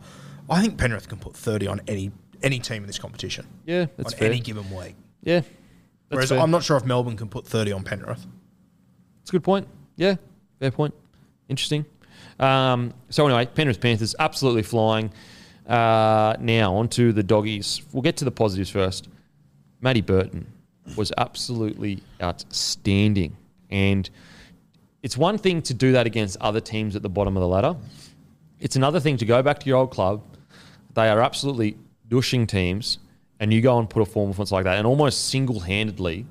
I 0.49 0.63
think 0.63 0.79
Penrith 0.79 1.09
can 1.09 1.19
put 1.19 1.37
thirty 1.37 1.67
on 1.67 1.81
any 1.87 2.13
any 2.43 2.59
team 2.59 2.83
in 2.83 2.87
this 2.87 2.99
competition 2.99 3.47
Yeah, 3.67 3.87
that's 3.97 4.15
on 4.15 4.19
fair. 4.19 4.29
any 4.31 4.41
given 4.41 4.69
week. 4.75 4.95
yeah, 5.23 5.41
that's 5.41 5.49
Whereas 6.09 6.29
fair. 6.31 6.41
I'm 6.41 6.51
not 6.51 6.63
sure 6.65 6.77
if 6.79 6.85
Melbourne 6.87 7.17
can 7.17 7.29
put 7.29 7.47
thirty 7.47 7.73
on 7.73 7.85
Penrith. 7.85 8.27
It's 9.21 9.31
a 9.31 9.33
good 9.33 9.45
point. 9.45 9.69
Yeah, 9.97 10.17
fair 10.61 10.71
point. 10.71 10.95
Interesting. 11.49 11.85
Um, 12.41 12.95
so 13.11 13.27
anyway, 13.27 13.47
Penrith 13.47 13.81
Panthers 13.81 14.15
absolutely 14.19 14.63
flying. 14.63 15.13
Uh, 15.67 16.35
now 16.41 16.75
on 16.75 16.89
to 16.89 17.13
the 17.13 17.23
doggies. 17.23 17.83
We'll 17.93 18.03
get 18.03 18.17
to 18.19 18.25
the 18.25 18.31
positives 18.31 18.71
first. 18.71 19.09
Matty 19.81 20.01
Burton 20.01 20.47
was 20.97 21.13
absolutely 21.19 22.03
outstanding, 22.21 23.37
and 23.71 24.09
it's 25.03 25.17
one 25.17 25.39
thing 25.39 25.63
to 25.63 25.75
do 25.75 25.93
that 25.93 26.07
against 26.07 26.37
other 26.41 26.61
teams 26.61 26.97
at 26.97 27.03
the 27.03 27.09
bottom 27.09 27.37
of 27.37 27.41
the 27.41 27.49
ladder. 27.49 27.77
It's 28.61 28.77
another 28.77 29.01
thing 29.01 29.17
to 29.19 29.25
go 29.25 29.43
back 29.43 29.61
to 29.61 29.67
your 29.67 29.79
old 29.79 29.91
club. 29.91 30.23
They 30.95 31.09
are 31.09 31.21
absolutely 31.21 31.77
douching 32.09 32.47
teams, 32.47 32.99
and 33.41 33.53
you 33.53 33.61
go 33.61 33.79
and 33.79 33.89
put 33.89 34.03
a 34.03 34.05
form 34.05 34.31
performance 34.31 34.53
like 34.53 34.65
that, 34.65 34.79
and 34.79 34.87
almost 34.87 35.29
single-handedly 35.29 36.27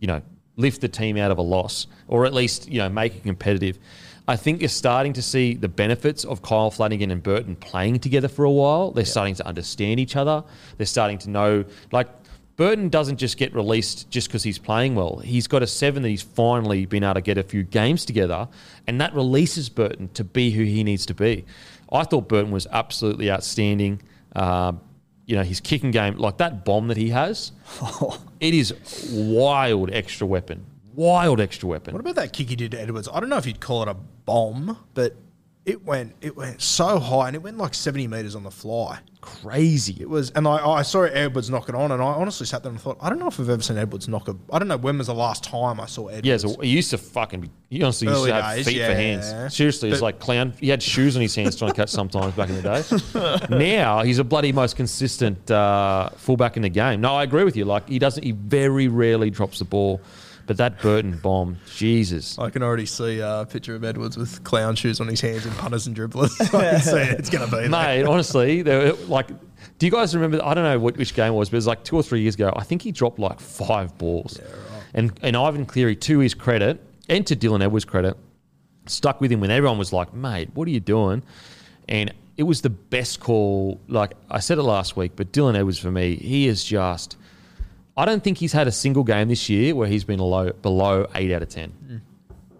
you 0.00 0.06
know, 0.06 0.22
lift 0.56 0.80
the 0.80 0.88
team 0.88 1.16
out 1.16 1.30
of 1.30 1.38
a 1.38 1.42
loss 1.42 1.86
or 2.06 2.24
at 2.24 2.34
least, 2.34 2.68
you 2.68 2.78
know, 2.78 2.88
make 2.88 3.14
it 3.14 3.22
competitive. 3.22 3.78
I 4.28 4.36
think 4.36 4.60
you're 4.60 4.68
starting 4.68 5.14
to 5.14 5.22
see 5.22 5.54
the 5.54 5.70
benefits 5.70 6.22
of 6.22 6.42
Kyle 6.42 6.70
Flanagan 6.70 7.10
and 7.10 7.22
Burton 7.22 7.56
playing 7.56 8.00
together 8.00 8.28
for 8.28 8.44
a 8.44 8.50
while. 8.50 8.90
They're 8.90 9.06
starting 9.06 9.34
to 9.36 9.46
understand 9.46 9.98
each 9.98 10.16
other. 10.16 10.44
They're 10.76 10.86
starting 10.86 11.16
to 11.20 11.30
know, 11.30 11.64
like, 11.92 12.08
Burton 12.56 12.90
doesn't 12.90 13.16
just 13.16 13.38
get 13.38 13.54
released 13.54 14.10
just 14.10 14.28
because 14.28 14.42
he's 14.42 14.58
playing 14.58 14.96
well. 14.96 15.18
He's 15.18 15.46
got 15.46 15.62
a 15.62 15.66
seven 15.66 16.02
that 16.02 16.10
he's 16.10 16.22
finally 16.22 16.84
been 16.84 17.04
able 17.04 17.14
to 17.14 17.20
get 17.22 17.38
a 17.38 17.42
few 17.42 17.62
games 17.62 18.04
together, 18.04 18.48
and 18.86 19.00
that 19.00 19.14
releases 19.14 19.70
Burton 19.70 20.08
to 20.14 20.24
be 20.24 20.50
who 20.50 20.64
he 20.64 20.84
needs 20.84 21.06
to 21.06 21.14
be. 21.14 21.46
I 21.90 22.04
thought 22.04 22.28
Burton 22.28 22.50
was 22.50 22.66
absolutely 22.70 23.30
outstanding. 23.30 24.02
Um, 24.36 24.80
you 25.24 25.36
know, 25.36 25.42
his 25.42 25.60
kicking 25.60 25.90
game, 25.90 26.16
like 26.16 26.38
that 26.38 26.66
bomb 26.66 26.88
that 26.88 26.96
he 26.96 27.10
has, 27.10 27.52
it 28.40 28.52
is 28.52 28.74
wild 29.10 29.90
extra 29.92 30.26
weapon. 30.26 30.66
Wild 30.94 31.40
extra 31.40 31.68
weapon. 31.68 31.94
What 31.94 32.00
about 32.00 32.16
that 32.16 32.32
kick 32.32 32.48
he 32.48 32.56
did 32.56 32.72
to 32.72 32.80
Edwards? 32.80 33.08
I 33.12 33.20
don't 33.20 33.28
know 33.28 33.36
if 33.36 33.46
you'd 33.46 33.60
call 33.60 33.82
it 33.84 33.88
a 33.88 33.96
bomb, 34.28 34.76
but 34.92 35.16
it 35.64 35.82
went 35.86 36.14
it 36.20 36.36
went 36.36 36.60
so 36.60 36.98
high 36.98 37.28
and 37.28 37.34
it 37.34 37.42
went 37.42 37.56
like 37.56 37.72
seventy 37.72 38.06
meters 38.06 38.36
on 38.36 38.42
the 38.42 38.50
fly. 38.50 38.98
Crazy. 39.20 39.96
It 40.00 40.08
was, 40.08 40.30
and 40.30 40.46
I, 40.46 40.64
I 40.64 40.82
saw 40.82 41.02
Edwards 41.02 41.50
knock 41.50 41.68
it 41.68 41.74
on, 41.74 41.90
and 41.90 42.00
I 42.00 42.06
honestly 42.06 42.46
sat 42.46 42.62
there 42.62 42.70
and 42.70 42.80
thought, 42.80 42.98
I 43.00 43.08
don't 43.08 43.18
know 43.18 43.26
if 43.26 43.40
I've 43.40 43.48
ever 43.48 43.62
seen 43.62 43.76
Edwards 43.76 44.06
knock 44.06 44.28
a. 44.28 44.36
I 44.52 44.58
don't 44.58 44.68
know 44.68 44.76
when 44.76 44.96
was 44.96 45.08
the 45.08 45.14
last 45.14 45.42
time 45.42 45.80
I 45.80 45.86
saw 45.86 46.06
Edwards. 46.06 46.26
Yeah, 46.26 46.36
so 46.36 46.60
he 46.60 46.68
used 46.68 46.90
to 46.90 46.98
fucking. 46.98 47.40
Be, 47.40 47.50
he 47.70 47.82
honestly 47.82 48.06
used 48.06 48.18
Early 48.18 48.30
to 48.30 48.42
have 48.42 48.56
days, 48.56 48.66
feet 48.66 48.76
yeah. 48.76 48.88
for 48.88 48.94
hands. 48.94 49.56
Seriously, 49.56 49.90
it's 49.90 50.02
like 50.02 50.20
clown. 50.20 50.52
He 50.60 50.68
had 50.68 50.82
shoes 50.82 51.16
on 51.16 51.22
his 51.22 51.34
hands 51.34 51.56
trying 51.56 51.72
to 51.72 51.76
catch 51.76 51.88
sometimes 51.88 52.34
back 52.34 52.48
in 52.50 52.62
the 52.62 53.40
day. 53.48 53.56
now 53.56 54.02
he's 54.02 54.20
a 54.20 54.24
bloody 54.24 54.52
most 54.52 54.76
consistent 54.76 55.50
uh, 55.50 56.10
fullback 56.10 56.56
in 56.56 56.62
the 56.62 56.68
game. 56.68 57.00
No, 57.00 57.16
I 57.16 57.24
agree 57.24 57.44
with 57.44 57.56
you. 57.56 57.64
Like 57.64 57.88
he 57.88 57.98
doesn't. 57.98 58.22
He 58.22 58.32
very 58.32 58.86
rarely 58.86 59.30
drops 59.30 59.58
the 59.58 59.64
ball. 59.64 60.00
But 60.48 60.56
that 60.56 60.80
Burton 60.80 61.18
bomb, 61.18 61.58
Jesus. 61.74 62.38
I 62.38 62.48
can 62.48 62.62
already 62.62 62.86
see 62.86 63.20
a 63.20 63.46
picture 63.48 63.74
of 63.74 63.84
Edwards 63.84 64.16
with 64.16 64.42
clown 64.44 64.76
shoes 64.76 64.98
on 64.98 65.06
his 65.06 65.20
hands 65.20 65.44
and 65.44 65.54
punters 65.58 65.86
and 65.86 65.94
dribblers. 65.94 66.40
I 66.54 66.70
can 66.70 66.80
see 66.80 66.96
it. 66.96 67.20
It's 67.20 67.28
going 67.28 67.44
to 67.44 67.54
be 67.54 67.62
there. 67.62 67.68
Mate, 67.68 68.04
honestly, 68.04 68.62
they 68.62 68.74
were 68.74 68.92
like, 69.08 69.28
do 69.78 69.86
you 69.86 69.92
guys 69.92 70.14
remember? 70.14 70.42
I 70.42 70.54
don't 70.54 70.64
know 70.64 70.78
what, 70.78 70.96
which 70.96 71.12
game 71.14 71.34
it 71.34 71.36
was, 71.36 71.50
but 71.50 71.56
it 71.56 71.58
was 71.58 71.66
like 71.66 71.84
two 71.84 71.96
or 71.96 72.02
three 72.02 72.22
years 72.22 72.34
ago. 72.34 72.50
I 72.56 72.64
think 72.64 72.80
he 72.80 72.92
dropped 72.92 73.18
like 73.18 73.40
five 73.40 73.98
balls. 73.98 74.40
And 74.94 75.12
and 75.22 75.36
Ivan 75.36 75.66
Cleary, 75.66 75.96
to 75.96 76.18
his 76.20 76.32
credit, 76.32 76.82
and 77.10 77.26
to 77.26 77.36
Dylan 77.36 77.62
Edwards' 77.62 77.84
credit, 77.84 78.16
stuck 78.86 79.20
with 79.20 79.30
him 79.30 79.40
when 79.40 79.50
everyone 79.50 79.76
was 79.76 79.92
like, 79.92 80.14
mate, 80.14 80.48
what 80.54 80.66
are 80.66 80.70
you 80.70 80.80
doing? 80.80 81.22
And 81.90 82.14
it 82.38 82.44
was 82.44 82.62
the 82.62 82.70
best 82.70 83.20
call. 83.20 83.78
Like 83.86 84.14
I 84.30 84.40
said 84.40 84.56
it 84.56 84.62
last 84.62 84.96
week, 84.96 85.12
but 85.14 85.30
Dylan 85.30 85.56
Edwards 85.56 85.78
for 85.78 85.90
me, 85.90 86.16
he 86.16 86.48
is 86.48 86.64
just. 86.64 87.17
I 87.98 88.04
don't 88.04 88.22
think 88.22 88.38
he's 88.38 88.52
had 88.52 88.66
a 88.68 88.72
single 88.72 89.02
game 89.04 89.28
this 89.28 89.48
year 89.48 89.74
where 89.74 89.88
he's 89.88 90.04
been 90.04 90.18
below, 90.18 90.52
below 90.52 91.06
eight 91.16 91.32
out 91.32 91.42
of 91.42 91.48
ten. 91.48 92.02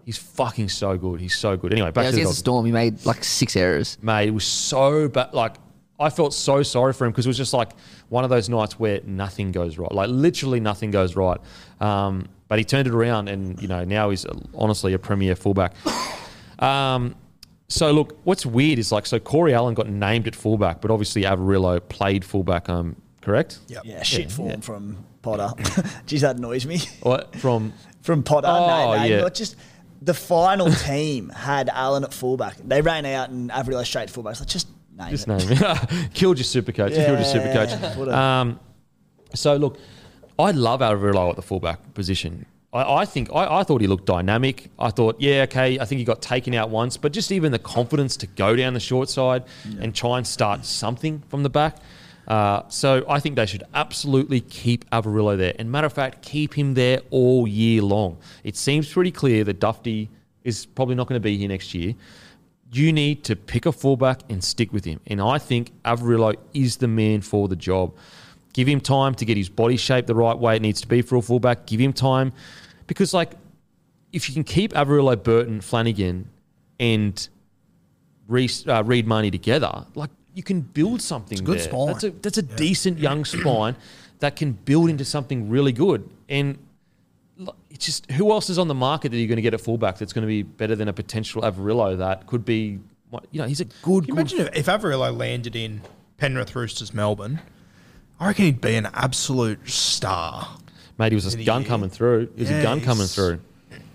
He's 0.05 0.17
fucking 0.17 0.69
so 0.69 0.97
good. 0.97 1.19
He's 1.21 1.37
so 1.37 1.55
good. 1.55 1.71
Anyway, 1.71 1.91
back 1.91 2.03
Yeah, 2.03 2.09
to 2.11 2.15
the 2.17 2.21
against 2.23 2.39
Storm, 2.39 2.65
he 2.65 2.71
made 2.71 3.05
like 3.05 3.23
six 3.23 3.55
errors. 3.55 3.97
mate. 4.01 4.27
It 4.27 4.31
was 4.31 4.43
so 4.43 5.07
bad. 5.07 5.33
Like 5.33 5.55
I 5.99 6.09
felt 6.09 6.33
so 6.33 6.61
sorry 6.63 6.93
for 6.93 7.05
him 7.05 7.11
because 7.11 7.25
it 7.25 7.29
was 7.29 7.37
just 7.37 7.53
like 7.53 7.71
one 8.09 8.23
of 8.23 8.29
those 8.29 8.49
nights 8.49 8.79
where 8.79 9.01
nothing 9.05 9.51
goes 9.51 9.77
right. 9.77 9.91
Like 9.91 10.09
literally 10.09 10.59
nothing 10.59 10.91
goes 10.91 11.15
right. 11.15 11.39
Um, 11.79 12.27
but 12.47 12.57
he 12.59 12.65
turned 12.65 12.87
it 12.87 12.93
around, 12.93 13.29
and 13.29 13.61
you 13.61 13.67
know 13.67 13.85
now 13.85 14.09
he's 14.09 14.25
honestly 14.53 14.93
a 14.93 14.99
premier 14.99 15.35
fullback. 15.35 15.73
Um, 16.59 17.15
so 17.69 17.91
look, 17.91 18.17
what's 18.25 18.45
weird 18.45 18.79
is 18.79 18.91
like 18.91 19.05
so 19.05 19.17
Corey 19.17 19.53
Allen 19.53 19.75
got 19.75 19.87
named 19.87 20.27
at 20.27 20.35
fullback, 20.35 20.81
but 20.81 20.91
obviously 20.91 21.21
Averillo 21.23 21.79
played 21.87 22.25
fullback. 22.25 22.67
Um, 22.67 22.97
correct? 23.21 23.59
Yep. 23.69 23.83
Yeah, 23.85 24.03
shit 24.03 24.29
form 24.29 24.59
from 24.59 25.05
Potter. 25.21 25.51
Geez, 26.05 26.21
that 26.21 26.37
annoys 26.37 26.65
me. 26.65 26.79
What 27.01 27.35
from? 27.35 27.73
from 28.01 28.23
Potter. 28.23 28.47
Oh, 28.47 28.67
no, 28.67 28.97
no, 28.97 29.03
yeah. 29.03 29.21
not 29.21 29.33
just 29.33 29.55
the 30.01 30.13
final 30.13 30.71
team 30.71 31.29
had 31.29 31.69
Allen 31.69 32.03
at 32.03 32.13
fullback. 32.13 32.57
They 32.57 32.81
ran 32.81 33.05
out 33.05 33.29
and 33.29 33.49
Averillo 33.49 33.85
straight 33.85 34.07
to 34.07 34.13
fullback. 34.13 34.35
So 34.35 34.45
just 34.45 34.67
name 34.97 35.09
Just 35.09 35.27
it. 35.27 35.37
name 35.37 35.47
it. 35.51 36.13
Killed 36.13 36.37
your 36.37 36.45
super 36.45 36.71
coach. 36.71 36.93
Killed 36.93 37.19
your 37.19 37.25
super 37.25 37.51
coach. 37.51 38.07
Um, 38.07 38.59
so 39.33 39.55
look, 39.55 39.77
I 40.37 40.51
love 40.51 40.79
Averillo 40.79 41.29
at 41.29 41.35
the 41.35 41.41
fullback 41.41 41.93
position. 41.93 42.45
I, 42.71 43.01
I 43.01 43.05
think 43.05 43.29
I, 43.33 43.59
I 43.59 43.63
thought 43.63 43.81
he 43.81 43.87
looked 43.87 44.05
dynamic. 44.05 44.69
I 44.77 44.91
thought, 44.91 45.19
yeah, 45.19 45.43
okay. 45.43 45.79
I 45.79 45.85
think 45.85 45.99
he 45.99 46.05
got 46.05 46.21
taken 46.21 46.53
out 46.53 46.69
once, 46.69 46.97
but 46.97 47.11
just 47.11 47.31
even 47.31 47.51
the 47.51 47.59
confidence 47.59 48.15
to 48.17 48.27
go 48.27 48.55
down 48.55 48.73
the 48.73 48.79
short 48.79 49.09
side 49.09 49.43
and 49.81 49.93
try 49.93 50.17
and 50.17 50.25
start 50.25 50.65
something 50.65 51.23
from 51.29 51.43
the 51.43 51.49
back. 51.49 51.77
Uh, 52.29 52.61
so 52.69 53.03
I 53.09 53.19
think 53.19 53.35
they 53.35 53.47
should 53.47 53.63
absolutely 53.73 54.39
keep 54.39 54.87
Averillo 54.91 55.35
there. 55.35 55.53
And 55.57 55.71
matter 55.71 55.87
of 55.87 55.93
fact, 55.93 56.21
keep 56.21 56.53
him 56.53 56.75
there 56.75 57.01
all 57.09 57.47
year 57.47 57.81
long. 57.81 58.17
It 58.43 58.55
seems 58.55 58.91
pretty 58.91 59.11
clear 59.11 59.43
that 59.43 59.59
Dufty 59.59 60.09
is 60.43 60.65
probably 60.65 60.95
not 60.95 61.07
going 61.07 61.19
to 61.19 61.23
be 61.23 61.37
here 61.37 61.49
next 61.49 61.73
year 61.73 61.95
you 62.71 62.93
need 62.93 63.23
to 63.23 63.35
pick 63.35 63.65
a 63.65 63.71
fullback 63.71 64.21
and 64.29 64.43
stick 64.43 64.71
with 64.71 64.85
him. 64.85 64.99
And 65.07 65.21
I 65.21 65.39
think 65.39 65.71
Averillo 65.83 66.35
is 66.53 66.77
the 66.77 66.87
man 66.87 67.21
for 67.21 67.47
the 67.47 67.55
job. 67.55 67.95
Give 68.53 68.67
him 68.67 68.79
time 68.79 69.15
to 69.15 69.25
get 69.25 69.37
his 69.37 69.49
body 69.49 69.77
shaped 69.77 70.07
the 70.07 70.15
right 70.15 70.37
way 70.37 70.55
it 70.55 70.61
needs 70.61 70.81
to 70.81 70.87
be 70.87 71.01
for 71.01 71.15
a 71.15 71.21
fullback. 71.21 71.65
Give 71.65 71.79
him 71.79 71.93
time 71.93 72.33
because, 72.87 73.13
like, 73.13 73.33
if 74.11 74.27
you 74.27 74.33
can 74.33 74.43
keep 74.43 74.73
Averillo, 74.73 75.21
Burton, 75.21 75.61
Flanagan, 75.61 76.29
and 76.79 77.27
Reece, 78.27 78.67
uh, 78.67 78.83
Reed 78.83 79.07
Mahoney 79.07 79.31
together, 79.31 79.85
like 79.95 80.09
you 80.33 80.43
can 80.43 80.61
build 80.61 81.01
something. 81.01 81.33
It's 81.33 81.41
a 81.41 81.43
good 81.43 81.59
there. 81.59 81.65
spine. 81.65 81.87
That's 81.87 82.03
a 82.03 82.09
that's 82.11 82.37
a 82.37 82.43
decent 82.43 82.99
young 82.99 83.25
spine 83.25 83.75
that 84.19 84.35
can 84.35 84.53
build 84.53 84.89
into 84.89 85.05
something 85.05 85.49
really 85.49 85.71
good. 85.71 86.09
And 86.27 86.57
it's 87.69 87.85
just 87.85 88.11
who 88.11 88.31
else 88.31 88.49
is 88.49 88.57
on 88.57 88.67
the 88.67 88.75
market 88.75 89.09
that 89.09 89.17
you're 89.17 89.27
going 89.27 89.37
to 89.37 89.41
get 89.41 89.53
at 89.53 89.61
fullback 89.61 89.97
that's 89.97 90.13
going 90.13 90.23
to 90.23 90.27
be 90.27 90.43
better 90.43 90.75
than 90.75 90.87
a 90.87 90.93
potential 90.93 91.41
Averillo 91.41 91.97
that 91.97 92.27
could 92.27 92.43
be, 92.43 92.79
you 93.31 93.41
know, 93.41 93.45
he's 93.45 93.61
a 93.61 93.65
good, 93.65 94.05
good 94.05 94.09
imagine 94.09 94.39
if, 94.41 94.55
if 94.55 94.65
Averillo 94.65 95.15
landed 95.15 95.55
in 95.55 95.81
Penrith 96.17 96.55
Roosters, 96.55 96.93
Melbourne? 96.93 97.39
I 98.19 98.27
reckon 98.27 98.45
he'd 98.45 98.61
be 98.61 98.75
an 98.75 98.89
absolute 98.93 99.69
star. 99.69 100.57
mate. 100.97 101.13
He 101.13 101.15
was 101.15 101.33
a 101.33 101.43
gun 101.43 101.61
year. 101.61 101.69
coming 101.69 101.89
through. 101.89 102.29
He 102.35 102.41
was 102.41 102.51
a 102.51 102.61
gun 102.61 102.81
coming 102.81 103.07
through. 103.07 103.39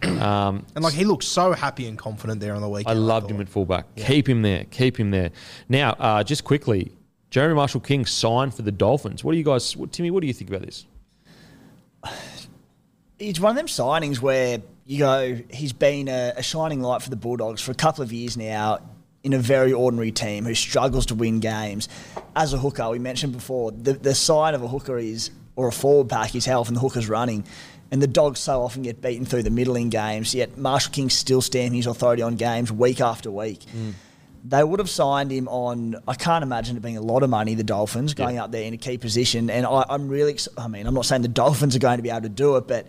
Um, 0.05 0.65
And 0.75 0.85
like 0.85 0.95
he 0.95 1.05
looked 1.05 1.25
so 1.25 1.53
happy 1.53 1.87
and 1.87 1.99
confident 1.99 2.41
there 2.41 2.55
on 2.55 2.63
the 2.63 2.69
weekend. 2.69 2.89
I 2.89 2.93
weekend. 2.93 3.07
loved 3.07 3.31
him 3.31 3.41
at 3.41 3.49
fullback. 3.49 3.95
Keep 3.97 4.29
him 4.29 4.43
there. 4.43 4.65
Keep 4.71 4.99
him 4.99 5.11
there. 5.11 5.31
Now, 5.69 5.91
uh, 5.99 6.23
just 6.25 6.45
quickly, 6.45 6.93
Jeremy 7.31 7.55
Marshall 7.55 7.81
King 7.81 8.07
signed 8.07 8.55
for 8.55 8.63
the 8.63 8.73
Dolphins. 8.73 9.25
What 9.25 9.33
do 9.33 9.39
you 9.39 9.45
guys, 9.45 9.77
what, 9.77 9.93
Timmy? 9.93 10.11
What 10.11 10.21
do 10.21 10.27
you 10.27 10.33
think 10.33 10.51
about 10.51 10.63
this? 10.63 10.87
It's 13.19 13.41
one 13.41 13.51
of 13.51 13.57
them 13.57 13.67
signings 13.67 14.21
where 14.21 14.61
you 14.87 14.99
go, 14.99 15.41
he's 15.51 15.73
been 15.73 16.09
a, 16.09 16.35
a 16.37 16.43
shining 16.43 16.81
light 16.81 17.01
for 17.03 17.11
the 17.11 17.17
Bulldogs 17.17 17.63
for 17.63 17.71
a 17.71 17.75
couple 17.75 18.03
of 18.05 18.13
years 18.13 18.37
now 18.37 18.81
in 19.23 19.33
a 19.33 19.39
very 19.39 19.73
ordinary 19.73 20.13
team 20.13 20.45
who 20.45 20.55
struggles 20.55 21.07
to 21.07 21.15
win 21.15 21.41
games. 21.41 21.89
As 22.37 22.53
a 22.53 22.59
hooker, 22.59 22.91
we 22.91 22.99
mentioned 22.99 23.33
before, 23.33 23.73
the, 23.73 23.95
the 23.95 24.15
sign 24.15 24.55
of 24.55 24.63
a 24.63 24.69
hooker 24.69 24.99
is, 24.99 25.31
or 25.57 25.69
a 25.69 25.73
forward 25.73 26.11
pack 26.11 26.35
is 26.35 26.45
how 26.45 26.61
often 26.61 26.75
the 26.75 26.81
hooker's 26.81 27.09
running. 27.09 27.45
And 27.95 28.03
the 28.03 28.09
Dogs 28.09 28.41
so 28.41 28.61
often 28.61 28.83
get 28.83 29.01
beaten 29.01 29.25
through 29.25 29.45
the 29.45 29.51
middle 29.51 29.77
in 29.77 29.89
games, 29.89 30.35
yet 30.35 30.59
Marshall 30.59 30.93
King's 30.93 31.15
still 31.15 31.41
stamping 31.41 31.77
his 31.77 31.87
authority 31.87 32.23
on 32.23 32.35
games 32.35 32.73
week 32.73 33.01
after 33.01 33.31
week. 33.31 33.61
They 34.47 34.65
would 34.65 34.81
have 34.81 34.91
signed 34.91 35.31
him 35.31 35.47
on. 35.47 36.03
I 36.09 36.15
can't 36.15 36.43
imagine 36.43 36.77
it 36.77 36.83
being 36.83 36.97
a 36.97 37.01
lot 37.01 37.23
of 37.23 37.31
money. 37.31 37.55
The 37.55 37.63
Dolphins 37.63 38.13
going 38.13 38.37
up 38.37 38.51
there 38.51 38.65
in 38.65 38.75
a 38.75 38.79
key 38.79 38.99
position, 38.99 39.49
and 39.49 39.65
I, 39.65 39.85
I'm 39.89 40.09
really. 40.09 40.37
I 40.59 40.67
mean, 40.67 40.89
I'm 40.89 40.95
not 40.95 41.07
saying 41.07 41.23
the 41.23 41.29
Dolphins 41.29 41.77
are 41.77 41.79
going 41.79 41.99
to 41.99 42.03
be 42.03 42.11
able 42.11 42.23
to 42.23 42.29
do 42.29 42.57
it, 42.57 42.67
but 42.67 42.89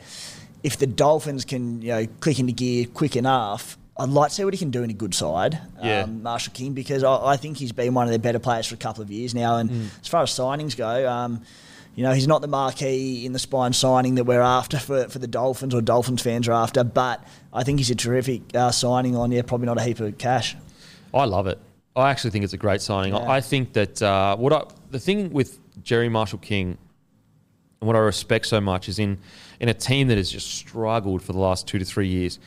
if 0.64 0.78
the 0.78 0.88
Dolphins 0.88 1.46
can, 1.46 1.84
you 1.84 1.90
know, 1.90 2.08
click 2.20 2.40
into 2.40 2.54
gear 2.54 2.88
quick 2.92 3.16
enough, 3.16 3.78
I'd 4.00 4.10
like 4.10 4.30
to 4.30 4.36
see 4.36 4.44
what 4.44 4.56
he 4.56 4.58
can 4.58 4.72
do 4.72 4.82
in 4.82 4.90
a 4.90 4.94
good 4.94 5.14
side. 5.14 5.60
Yeah. 5.84 6.02
Um, 6.02 6.24
Marshall 6.24 6.54
King, 6.54 6.74
because 6.74 7.04
I, 7.04 7.34
I 7.34 7.38
think 7.38 7.58
he's 7.58 7.72
been 7.74 7.94
one 7.94 8.06
of 8.06 8.10
their 8.10 8.18
better 8.18 8.40
players 8.40 8.66
for 8.66 8.74
a 8.74 8.80
couple 8.80 9.04
of 9.04 9.12
years 9.12 9.36
now. 9.36 9.58
And 9.58 9.92
as 10.02 10.08
far 10.08 10.24
as 10.24 10.32
signings 10.32 10.76
go, 10.76 11.08
um, 11.08 11.44
you 11.96 12.04
know, 12.04 12.12
he's 12.12 12.28
not 12.28 12.42
the 12.42 12.48
marquee 12.48 13.26
in 13.26 13.32
the 13.32 13.40
spine 13.40 13.74
signing 13.74 14.16
that 14.16 14.26
we're 14.26 14.42
after 14.42 14.78
for, 14.78 15.08
for 15.08 15.20
the 15.20 15.28
Dolphins 15.28 15.74
or 15.74 15.82
Dolphins 15.82 16.22
fans 16.22 16.48
are 16.48 16.54
after, 16.54 16.84
but 16.84 17.26
I 17.54 17.64
think 17.64 17.80
he's 17.80 17.90
a 17.90 17.96
terrific 17.96 18.42
uh, 18.54 18.72
signing 18.72 19.16
on, 19.16 19.32
yeah, 19.32 19.42
probably 19.42 19.66
not 19.66 19.78
a 19.78 19.84
heap 19.84 20.00
of 20.02 20.18
cash. 20.18 20.56
I 21.14 21.24
love 21.24 21.48
it. 21.48 21.58
I 21.96 22.12
actually 22.12 22.32
think 22.32 22.44
it's 22.44 22.54
a 22.54 22.58
great 22.58 22.82
signing. 22.82 23.14
Yeah. 23.14 23.30
I 23.30 23.40
think 23.40 23.72
that 23.74 24.02
uh, 24.02 24.36
what 24.36 24.52
I, 24.52 24.66
the 24.92 25.00
thing 25.00 25.32
with 25.32 25.58
Jerry 25.82 26.10
Marshall 26.10 26.40
King 26.40 26.78
and 27.80 27.88
what 27.88 27.96
I 27.96 28.00
respect 28.00 28.48
so 28.48 28.60
much 28.60 28.90
is 28.90 29.00
in 29.00 29.18
in 29.62 29.70
a 29.70 29.74
team 29.74 30.10
that 30.10 30.18
has 30.18 30.30
just 30.30 30.54
struggled 30.54 31.22
for 31.22 31.32
the 31.32 31.40
last 31.40 31.68
two 31.68 31.80
to 31.80 31.86
three 31.86 32.10
years. 32.10 32.40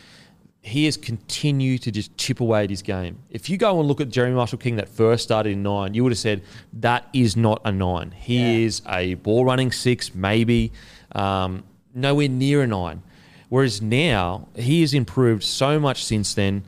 He 0.68 0.84
has 0.84 0.96
continued 0.96 1.82
to 1.82 1.90
just 1.90 2.16
chip 2.16 2.40
away 2.40 2.64
at 2.64 2.70
his 2.70 2.82
game. 2.82 3.18
If 3.30 3.48
you 3.48 3.56
go 3.56 3.78
and 3.78 3.88
look 3.88 4.00
at 4.00 4.10
Jeremy 4.10 4.34
Marshall 4.36 4.58
King 4.58 4.76
that 4.76 4.88
first 4.88 5.24
started 5.24 5.52
in 5.52 5.62
nine, 5.62 5.94
you 5.94 6.02
would 6.02 6.12
have 6.12 6.18
said 6.18 6.42
that 6.74 7.06
is 7.12 7.36
not 7.36 7.60
a 7.64 7.72
nine. 7.72 8.12
He 8.16 8.38
Yeah. 8.38 8.66
is 8.66 8.82
a 8.88 9.14
ball 9.14 9.44
running 9.44 9.72
six, 9.72 10.14
maybe 10.14 10.70
um, 11.12 11.64
nowhere 11.94 12.28
near 12.28 12.62
a 12.62 12.66
nine. 12.66 13.02
Whereas 13.48 13.80
now 13.80 14.48
he 14.56 14.82
has 14.82 14.92
improved 14.92 15.42
so 15.42 15.80
much 15.80 16.04
since 16.04 16.34
then. 16.34 16.64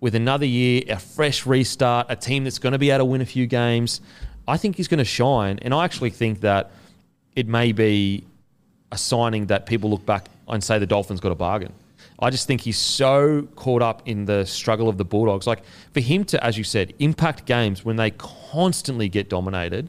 With 0.00 0.14
another 0.14 0.46
year, 0.46 0.82
a 0.88 0.98
fresh 0.98 1.44
restart, 1.44 2.06
a 2.08 2.16
team 2.16 2.44
that's 2.44 2.58
going 2.60 2.72
to 2.72 2.78
be 2.78 2.90
able 2.90 3.00
to 3.00 3.04
win 3.06 3.20
a 3.20 3.26
few 3.26 3.46
games, 3.46 4.00
I 4.46 4.56
think 4.56 4.76
he's 4.76 4.88
going 4.88 4.98
to 4.98 5.04
shine. 5.04 5.58
And 5.62 5.74
I 5.74 5.84
actually 5.84 6.10
think 6.10 6.40
that 6.40 6.70
it 7.36 7.48
may 7.48 7.72
be 7.72 8.24
a 8.92 8.96
signing 8.96 9.46
that 9.46 9.66
people 9.66 9.90
look 9.90 10.06
back 10.06 10.28
and 10.48 10.62
say 10.62 10.78
the 10.78 10.86
Dolphins 10.86 11.20
got 11.20 11.32
a 11.32 11.34
bargain. 11.36 11.72
I 12.22 12.30
just 12.30 12.46
think 12.46 12.60
he's 12.60 12.78
so 12.78 13.48
caught 13.56 13.82
up 13.82 14.02
in 14.06 14.26
the 14.26 14.44
struggle 14.44 14.88
of 14.88 14.98
the 14.98 15.04
Bulldogs. 15.04 15.46
Like 15.46 15.62
for 15.94 16.00
him 16.00 16.24
to, 16.26 16.44
as 16.44 16.58
you 16.58 16.64
said, 16.64 16.92
impact 16.98 17.46
games 17.46 17.84
when 17.84 17.96
they 17.96 18.10
constantly 18.10 19.08
get 19.08 19.28
dominated, 19.30 19.88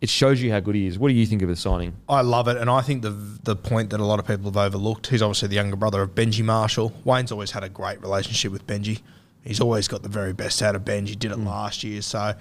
it 0.00 0.08
shows 0.10 0.42
you 0.42 0.50
how 0.52 0.60
good 0.60 0.74
he 0.74 0.86
is. 0.86 0.98
What 0.98 1.08
do 1.08 1.14
you 1.14 1.24
think 1.26 1.42
of 1.42 1.48
the 1.48 1.56
signing? 1.56 1.94
I 2.08 2.22
love 2.22 2.48
it, 2.48 2.56
and 2.56 2.68
I 2.68 2.80
think 2.82 3.02
the 3.02 3.10
the 3.10 3.56
point 3.56 3.90
that 3.90 4.00
a 4.00 4.04
lot 4.04 4.18
of 4.18 4.26
people 4.26 4.46
have 4.46 4.56
overlooked. 4.56 5.06
He's 5.06 5.22
obviously 5.22 5.48
the 5.48 5.54
younger 5.54 5.76
brother 5.76 6.02
of 6.02 6.14
Benji 6.14 6.44
Marshall. 6.44 6.92
Wayne's 7.04 7.30
always 7.32 7.52
had 7.52 7.62
a 7.64 7.68
great 7.68 8.00
relationship 8.02 8.50
with 8.52 8.66
Benji. 8.66 9.00
He's 9.44 9.60
always 9.60 9.88
got 9.88 10.02
the 10.02 10.08
very 10.08 10.32
best 10.32 10.60
out 10.62 10.74
of 10.76 10.82
Benji. 10.84 11.18
Did 11.18 11.30
it 11.32 11.38
Mm. 11.38 11.46
last 11.46 11.82
year, 11.84 12.02
so 12.02 12.34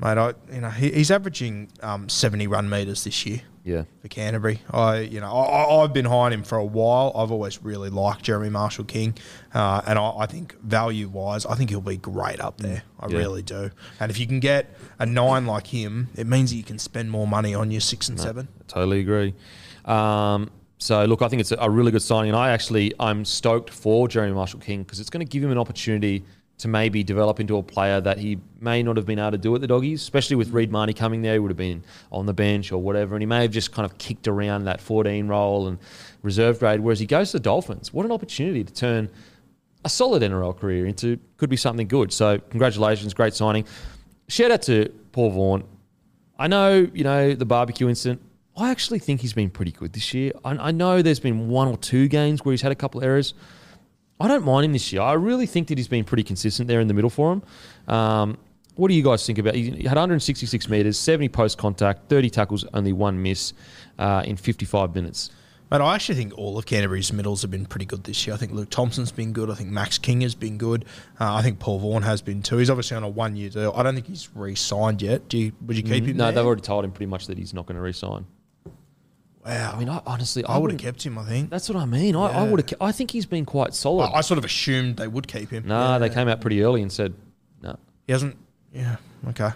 mate, 0.00 0.18
I 0.18 0.34
you 0.52 0.60
know 0.60 0.70
he, 0.70 0.90
he's 0.90 1.10
averaging 1.12 1.68
um, 1.80 2.08
seventy 2.08 2.46
run 2.48 2.68
meters 2.68 3.04
this 3.04 3.24
year. 3.24 3.42
Yeah. 3.66 3.82
for 4.00 4.08
Canterbury. 4.08 4.60
I, 4.70 5.00
you 5.00 5.20
know, 5.20 5.30
I, 5.30 5.42
I- 5.64 5.82
I've 5.84 5.92
been 5.92 6.04
high 6.04 6.14
on 6.26 6.32
him 6.32 6.42
for 6.44 6.56
a 6.56 6.64
while. 6.64 7.12
I've 7.16 7.32
always 7.32 7.62
really 7.62 7.90
liked 7.90 8.22
Jeremy 8.22 8.48
Marshall 8.48 8.84
King, 8.84 9.14
uh, 9.52 9.82
and 9.86 9.98
I, 9.98 10.12
I 10.20 10.26
think 10.26 10.58
value 10.62 11.08
wise, 11.08 11.44
I 11.44 11.56
think 11.56 11.70
he'll 11.70 11.80
be 11.80 11.96
great 11.96 12.40
up 12.40 12.58
there. 12.58 12.84
I 13.00 13.08
Yeah. 13.08 13.18
really 13.18 13.42
do. 13.42 13.70
And 14.00 14.10
if 14.10 14.18
you 14.20 14.26
can 14.26 14.38
get 14.40 14.74
a 15.00 15.04
nine 15.04 15.44
like 15.46 15.66
him, 15.66 16.08
it 16.14 16.26
means 16.26 16.50
that 16.50 16.56
you 16.56 16.62
can 16.62 16.78
spend 16.78 17.10
more 17.10 17.26
money 17.26 17.54
on 17.54 17.70
your 17.72 17.80
six 17.80 18.08
and 18.08 18.18
seven. 18.20 18.46
Totally 18.68 19.00
agree. 19.00 19.34
Um, 19.84 20.50
so 20.78 21.04
look, 21.04 21.22
I 21.22 21.28
think 21.28 21.40
it's 21.40 21.52
a, 21.52 21.56
a 21.58 21.70
really 21.70 21.90
good 21.90 22.02
signing, 22.02 22.30
and 22.30 22.38
I 22.38 22.50
actually 22.50 22.92
I'm 23.00 23.24
stoked 23.24 23.70
for 23.70 24.08
Jeremy 24.08 24.34
Marshall 24.34 24.60
King 24.60 24.82
because 24.82 25.00
it's 25.00 25.10
going 25.10 25.26
to 25.26 25.30
give 25.30 25.42
him 25.42 25.50
an 25.50 25.58
opportunity 25.58 26.24
to 26.58 26.68
maybe 26.68 27.04
develop 27.04 27.38
into 27.38 27.58
a 27.58 27.62
player 27.62 28.00
that 28.00 28.18
he 28.18 28.38
may 28.60 28.82
not 28.82 28.96
have 28.96 29.04
been 29.04 29.18
able 29.18 29.32
to 29.32 29.38
do 29.38 29.54
at 29.54 29.60
the 29.60 29.66
doggies, 29.66 30.00
especially 30.00 30.36
with 30.36 30.50
Reed 30.50 30.72
Mahoney 30.72 30.94
coming 30.94 31.20
there. 31.20 31.34
He 31.34 31.38
would 31.38 31.50
have 31.50 31.56
been 31.56 31.84
on 32.10 32.24
the 32.24 32.32
bench 32.32 32.72
or 32.72 32.78
whatever, 32.78 33.14
and 33.14 33.22
he 33.22 33.26
may 33.26 33.42
have 33.42 33.50
just 33.50 33.72
kind 33.72 33.84
of 33.84 33.98
kicked 33.98 34.26
around 34.26 34.64
that 34.64 34.80
14 34.80 35.28
role 35.28 35.68
and 35.68 35.78
reserve 36.22 36.58
grade. 36.58 36.80
Whereas 36.80 36.98
he 36.98 37.06
goes 37.06 37.32
to 37.32 37.38
the 37.38 37.42
Dolphins, 37.42 37.92
what 37.92 38.06
an 38.06 38.12
opportunity 38.12 38.64
to 38.64 38.72
turn 38.72 39.10
a 39.84 39.88
solid 39.88 40.22
NRL 40.22 40.58
career 40.58 40.86
into 40.86 41.18
could 41.36 41.50
be 41.50 41.56
something 41.56 41.86
good. 41.86 42.12
So 42.12 42.38
congratulations, 42.38 43.12
great 43.12 43.34
signing. 43.34 43.66
Shout 44.28 44.50
out 44.50 44.62
to 44.62 44.92
Paul 45.12 45.30
Vaughan. 45.30 45.64
I 46.38 46.48
know, 46.48 46.88
you 46.92 47.04
know, 47.04 47.34
the 47.34 47.44
barbecue 47.44 47.88
incident. 47.88 48.22
I 48.56 48.70
actually 48.70 48.98
think 48.98 49.20
he's 49.20 49.34
been 49.34 49.50
pretty 49.50 49.72
good 49.72 49.92
this 49.92 50.14
year. 50.14 50.32
I, 50.44 50.50
I 50.56 50.70
know 50.70 51.02
there's 51.02 51.20
been 51.20 51.48
one 51.48 51.68
or 51.68 51.76
two 51.76 52.08
games 52.08 52.44
where 52.44 52.52
he's 52.52 52.62
had 52.62 52.72
a 52.72 52.76
couple 52.76 53.00
of 53.00 53.04
errors. 53.04 53.34
I 54.18 54.28
don't 54.28 54.44
mind 54.44 54.64
him 54.64 54.72
this 54.72 54.92
year. 54.92 55.02
I 55.02 55.12
really 55.12 55.46
think 55.46 55.68
that 55.68 55.78
he's 55.78 55.88
been 55.88 56.04
pretty 56.04 56.22
consistent 56.22 56.68
there 56.68 56.80
in 56.80 56.88
the 56.88 56.94
middle 56.94 57.10
for 57.10 57.32
him. 57.32 57.42
Um, 57.86 58.38
what 58.76 58.88
do 58.88 58.94
you 58.94 59.02
guys 59.02 59.26
think 59.26 59.38
about? 59.38 59.54
He 59.54 59.70
had 59.84 59.96
166 59.96 60.68
metres, 60.68 60.98
70 60.98 61.28
post 61.30 61.58
contact, 61.58 62.08
30 62.08 62.30
tackles, 62.30 62.64
only 62.74 62.92
one 62.92 63.22
miss 63.22 63.52
uh, 63.98 64.22
in 64.24 64.36
55 64.36 64.94
minutes. 64.94 65.30
But 65.68 65.80
I 65.80 65.96
actually 65.96 66.14
think 66.14 66.38
all 66.38 66.56
of 66.56 66.66
Canterbury's 66.66 67.12
middles 67.12 67.42
have 67.42 67.50
been 67.50 67.66
pretty 67.66 67.86
good 67.86 68.04
this 68.04 68.24
year. 68.26 68.34
I 68.34 68.36
think 68.38 68.52
Luke 68.52 68.70
Thompson's 68.70 69.10
been 69.10 69.32
good. 69.32 69.50
I 69.50 69.54
think 69.54 69.70
Max 69.70 69.98
King 69.98 70.20
has 70.20 70.34
been 70.34 70.58
good. 70.58 70.84
Uh, 71.18 71.34
I 71.34 71.42
think 71.42 71.58
Paul 71.58 71.80
Vaughan 71.80 72.02
has 72.02 72.22
been 72.22 72.40
too. 72.40 72.58
He's 72.58 72.70
obviously 72.70 72.96
on 72.96 73.02
a 73.02 73.08
one 73.08 73.34
year 73.34 73.50
deal. 73.50 73.72
I 73.74 73.82
don't 73.82 73.94
think 73.94 74.06
he's 74.06 74.28
re 74.34 74.54
signed 74.54 75.02
yet. 75.02 75.28
Do 75.28 75.38
you, 75.38 75.52
would 75.62 75.76
you 75.76 75.82
keep 75.82 76.04
him? 76.04 76.16
No, 76.16 76.24
there? 76.24 76.32
they've 76.34 76.46
already 76.46 76.62
told 76.62 76.84
him 76.84 76.92
pretty 76.92 77.10
much 77.10 77.26
that 77.26 77.36
he's 77.36 77.52
not 77.52 77.66
going 77.66 77.74
to 77.76 77.82
resign. 77.82 78.26
Wow. 79.46 79.72
I 79.74 79.78
mean, 79.78 79.88
I, 79.88 80.00
honestly, 80.06 80.44
I 80.44 80.58
would 80.58 80.72
have 80.72 80.80
kept 80.80 81.04
him. 81.04 81.16
I 81.18 81.24
think. 81.24 81.50
That's 81.50 81.68
what 81.68 81.76
I 81.76 81.84
mean. 81.84 82.16
I, 82.16 82.26
I 82.26 82.44
Yeah. 82.44 82.50
would 82.50 82.68
have. 82.70 82.80
I 82.82 82.92
think 82.92 83.10
he's 83.12 83.26
been 83.26 83.44
quite 83.46 83.74
solid. 83.74 84.06
I, 84.06 84.18
I 84.18 84.20
sort 84.20 84.38
of 84.38 84.44
assumed 84.44 84.96
they 84.96 85.08
would 85.08 85.28
keep 85.28 85.50
him. 85.50 85.66
Nah, 85.66 85.98
they 85.98 86.08
came 86.10 86.28
out 86.28 86.40
pretty 86.40 86.62
early 86.62 86.82
and 86.82 86.90
said, 86.92 87.14
no. 87.62 87.76
He 88.06 88.12
hasn't. 88.12 88.36
Yeah. 88.72 88.96
Okay. 89.28 89.50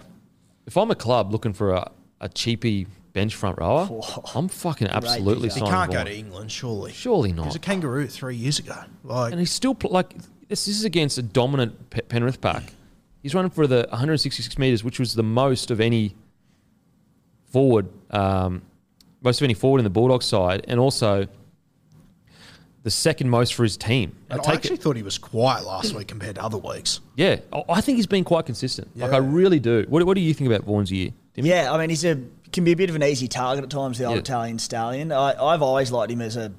If 0.65 0.77
I'm 0.77 0.89
a 0.91 0.95
club 0.95 1.31
looking 1.31 1.53
for 1.53 1.73
a, 1.73 1.91
a 2.21 2.29
cheapy 2.29 2.87
bench 3.13 3.35
front 3.35 3.59
rower, 3.59 3.89
I'm 4.33 4.47
fucking 4.47 4.87
absolutely 4.87 5.49
He 5.49 5.55
signing. 5.59 5.69
can't 5.69 5.91
go 5.91 5.97
Vaughan. 5.97 6.05
to 6.07 6.15
England, 6.17 6.51
surely. 6.51 6.93
Surely 6.93 7.33
not. 7.33 7.41
He 7.43 7.47
was 7.47 7.55
not. 7.55 7.63
a 7.63 7.67
kangaroo 7.67 8.07
three 8.07 8.35
years 8.37 8.59
ago. 8.59 8.75
Like, 9.03 9.31
And 9.31 9.39
he's 9.39 9.51
still 9.51 9.75
pl- 9.75 9.91
like 9.91 10.15
this, 10.47 10.65
this 10.65 10.77
is 10.77 10.85
against 10.85 11.17
a 11.17 11.21
dominant 11.21 11.89
Pe- 11.89 12.01
Penrith 12.03 12.39
pack. 12.39 12.73
He's 13.21 13.35
running 13.35 13.51
for 13.51 13.67
the 13.67 13.85
166 13.89 14.57
meters, 14.57 14.83
which 14.83 14.97
was 14.99 15.13
the 15.15 15.23
most 15.23 15.69
of 15.71 15.81
any 15.81 16.15
forward, 17.51 17.87
um, 18.11 18.61
most 19.21 19.39
of 19.41 19.45
any 19.45 19.53
forward 19.53 19.79
in 19.79 19.83
the 19.83 19.89
Bulldogs 19.89 20.25
side, 20.25 20.65
and 20.67 20.79
also 20.79 21.27
the 22.83 22.89
second 22.91 23.29
most 23.29 23.53
for 23.53 23.63
his 23.63 23.77
team. 23.77 24.15
and 24.29 24.39
I 24.39 24.43
take 24.43 24.55
actually 24.55 24.73
it- 24.75 24.81
thought 24.81 24.95
he 24.95 25.03
was 25.03 25.17
quiet 25.19 25.65
last 25.65 25.93
week 25.93 26.07
compared 26.07 26.35
to 26.35 26.43
other 26.43 26.57
weeks. 26.57 26.99
yeah, 27.15 27.37
I- 27.53 27.63
I 27.69 27.81
think 27.81 27.97
he's 27.97 28.07
been 28.07 28.23
quite 28.23 28.45
consistent. 28.47 28.89
Like 28.97 29.11
I 29.13 29.17
really 29.17 29.59
do. 29.59 29.85
What, 29.87 30.03
what 30.05 30.15
do 30.15 30.21
you 30.21 30.33
think 30.33 30.49
about 30.49 30.65
Vaughan's 30.65 30.91
year? 30.91 31.11
Tim? 31.35 31.45
Yeah, 31.45 31.71
I 31.71 31.77
mean, 31.77 31.89
he's 31.89 32.03
a 32.05 32.19
can 32.51 32.65
be 32.65 32.71
a 32.73 32.75
bit 32.75 32.89
of 32.89 32.97
an 32.97 33.03
easy 33.03 33.29
target 33.29 33.63
at 33.63 33.69
times. 33.69 33.97
The 33.97 34.03
old 34.05 34.15
Yeah. 34.15 34.19
Italian 34.21 34.59
stallion. 34.59 35.11
I, 35.13 35.41
I've 35.41 35.61
always 35.61 35.89
liked 35.91 36.11
him 36.11 36.19
as 36.21 36.35
a 36.35 36.51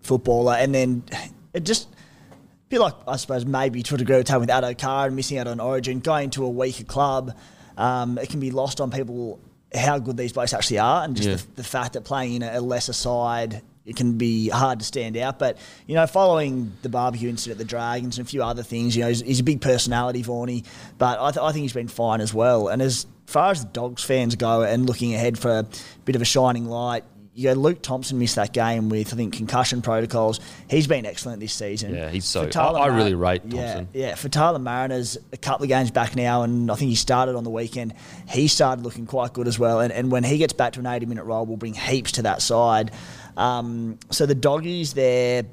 footballer, 0.00 0.54
and 0.54 0.72
then 0.74 1.02
it 1.54 1.64
just 1.64 1.88
a 1.88 2.36
bit 2.68 2.80
like 2.80 2.94
I 3.08 3.16
suppose 3.16 3.44
maybe 3.46 3.82
to 3.84 3.94
a 3.94 3.98
degree 3.98 4.22
time 4.22 4.40
with 4.40 4.50
Addo 4.50 4.76
Carr 4.78 5.06
and 5.06 5.16
missing 5.16 5.38
out 5.38 5.46
on 5.46 5.58
Origin, 5.60 6.00
going 6.00 6.28
to 6.30 6.44
a 6.44 6.48
weaker 6.50 6.84
club. 6.84 7.34
Um, 7.78 8.18
it 8.18 8.28
can 8.28 8.38
be 8.40 8.50
lost 8.50 8.80
on 8.82 8.90
people 8.90 9.40
how 9.74 9.98
good 9.98 10.16
these 10.16 10.32
blokes 10.32 10.52
actually 10.52 10.78
are, 10.78 11.04
and 11.04 11.16
just 11.16 11.28
Yeah. 11.28 11.36
the, 11.36 11.46
the 11.56 11.64
fact 11.64 11.92
that 11.94 12.04
playing 12.04 12.34
in 12.34 12.42
a, 12.42 12.60
lesser 12.60 12.92
side. 12.92 13.62
It 13.86 13.96
can 13.96 14.18
be 14.18 14.50
hard 14.50 14.78
to 14.80 14.84
stand 14.84 15.16
out, 15.16 15.38
but 15.38 15.56
you 15.86 15.94
know, 15.94 16.06
following 16.06 16.70
the 16.82 16.90
barbecue 16.90 17.28
incident 17.30 17.58
at 17.60 17.66
the 17.66 17.68
Dragons 17.68 18.18
and 18.18 18.26
a 18.26 18.30
few 18.30 18.42
other 18.42 18.62
things, 18.62 18.94
you 18.94 19.02
know, 19.02 19.08
he's, 19.08 19.20
he's 19.22 19.40
a 19.40 19.42
big 19.42 19.60
personality, 19.62 20.22
Vaughny. 20.22 20.64
But 20.98 21.18
I, 21.18 21.30
th- 21.32 21.42
I 21.42 21.50
think 21.50 21.62
he's 21.62 21.72
been 21.72 21.88
fine 21.88 22.20
as 22.20 22.32
well. 22.32 22.68
And 22.68 22.82
as 22.82 23.06
far 23.26 23.50
as 23.50 23.64
the 23.64 23.70
Dogs 23.72 24.04
fans 24.04 24.36
go, 24.36 24.62
and 24.62 24.86
looking 24.86 25.14
ahead 25.14 25.38
for 25.38 25.60
a 25.60 25.66
bit 26.04 26.14
of 26.14 26.20
a 26.22 26.26
shining 26.26 26.66
light, 26.66 27.04
you 27.40 27.48
know, 27.48 27.54
Luke 27.54 27.80
Thompson 27.80 28.18
missed 28.18 28.36
that 28.36 28.52
game 28.52 28.90
with 28.90 29.14
I 29.14 29.16
think 29.16 29.32
concussion 29.34 29.80
protocols. 29.80 30.40
He's 30.68 30.86
been 30.86 31.06
excellent 31.06 31.40
this 31.40 31.54
season. 31.54 31.94
Yeah, 31.94 32.10
he's 32.10 32.26
so- 32.26 32.50
I- 32.54 32.58
I 32.70 32.86
really 32.88 33.14
rate 33.14 33.42
yeah, 33.46 33.74
Thompson. 33.74 33.88
Yeah, 33.94 34.14
for 34.14 34.28
Tyler 34.28 34.58
Mariners, 34.58 35.16
a 35.32 35.38
couple 35.38 35.64
of 35.64 35.68
games 35.68 35.90
back 35.90 36.14
now, 36.14 36.42
and 36.42 36.70
I 36.70 36.74
think 36.74 36.90
he 36.90 36.94
started 36.96 37.36
on 37.36 37.44
the 37.44 37.50
weekend. 37.50 37.94
He 38.28 38.46
started 38.46 38.84
looking 38.84 39.06
quite 39.06 39.32
good 39.32 39.48
as 39.48 39.58
well. 39.58 39.80
And, 39.80 39.90
and 39.90 40.10
when 40.12 40.22
he 40.22 40.36
gets 40.36 40.52
back 40.52 40.74
to 40.74 40.80
an 40.80 40.86
80 40.86 41.06
minute 41.06 41.24
role, 41.24 41.46
we'll 41.46 41.56
bring 41.56 41.72
heaps 41.74 42.12
to 42.12 42.22
that 42.22 42.42
side. 42.42 42.90
Um, 43.38 43.98
so 44.10 44.26
the 44.26 44.34
doggies 44.34 44.92
there. 44.92 45.44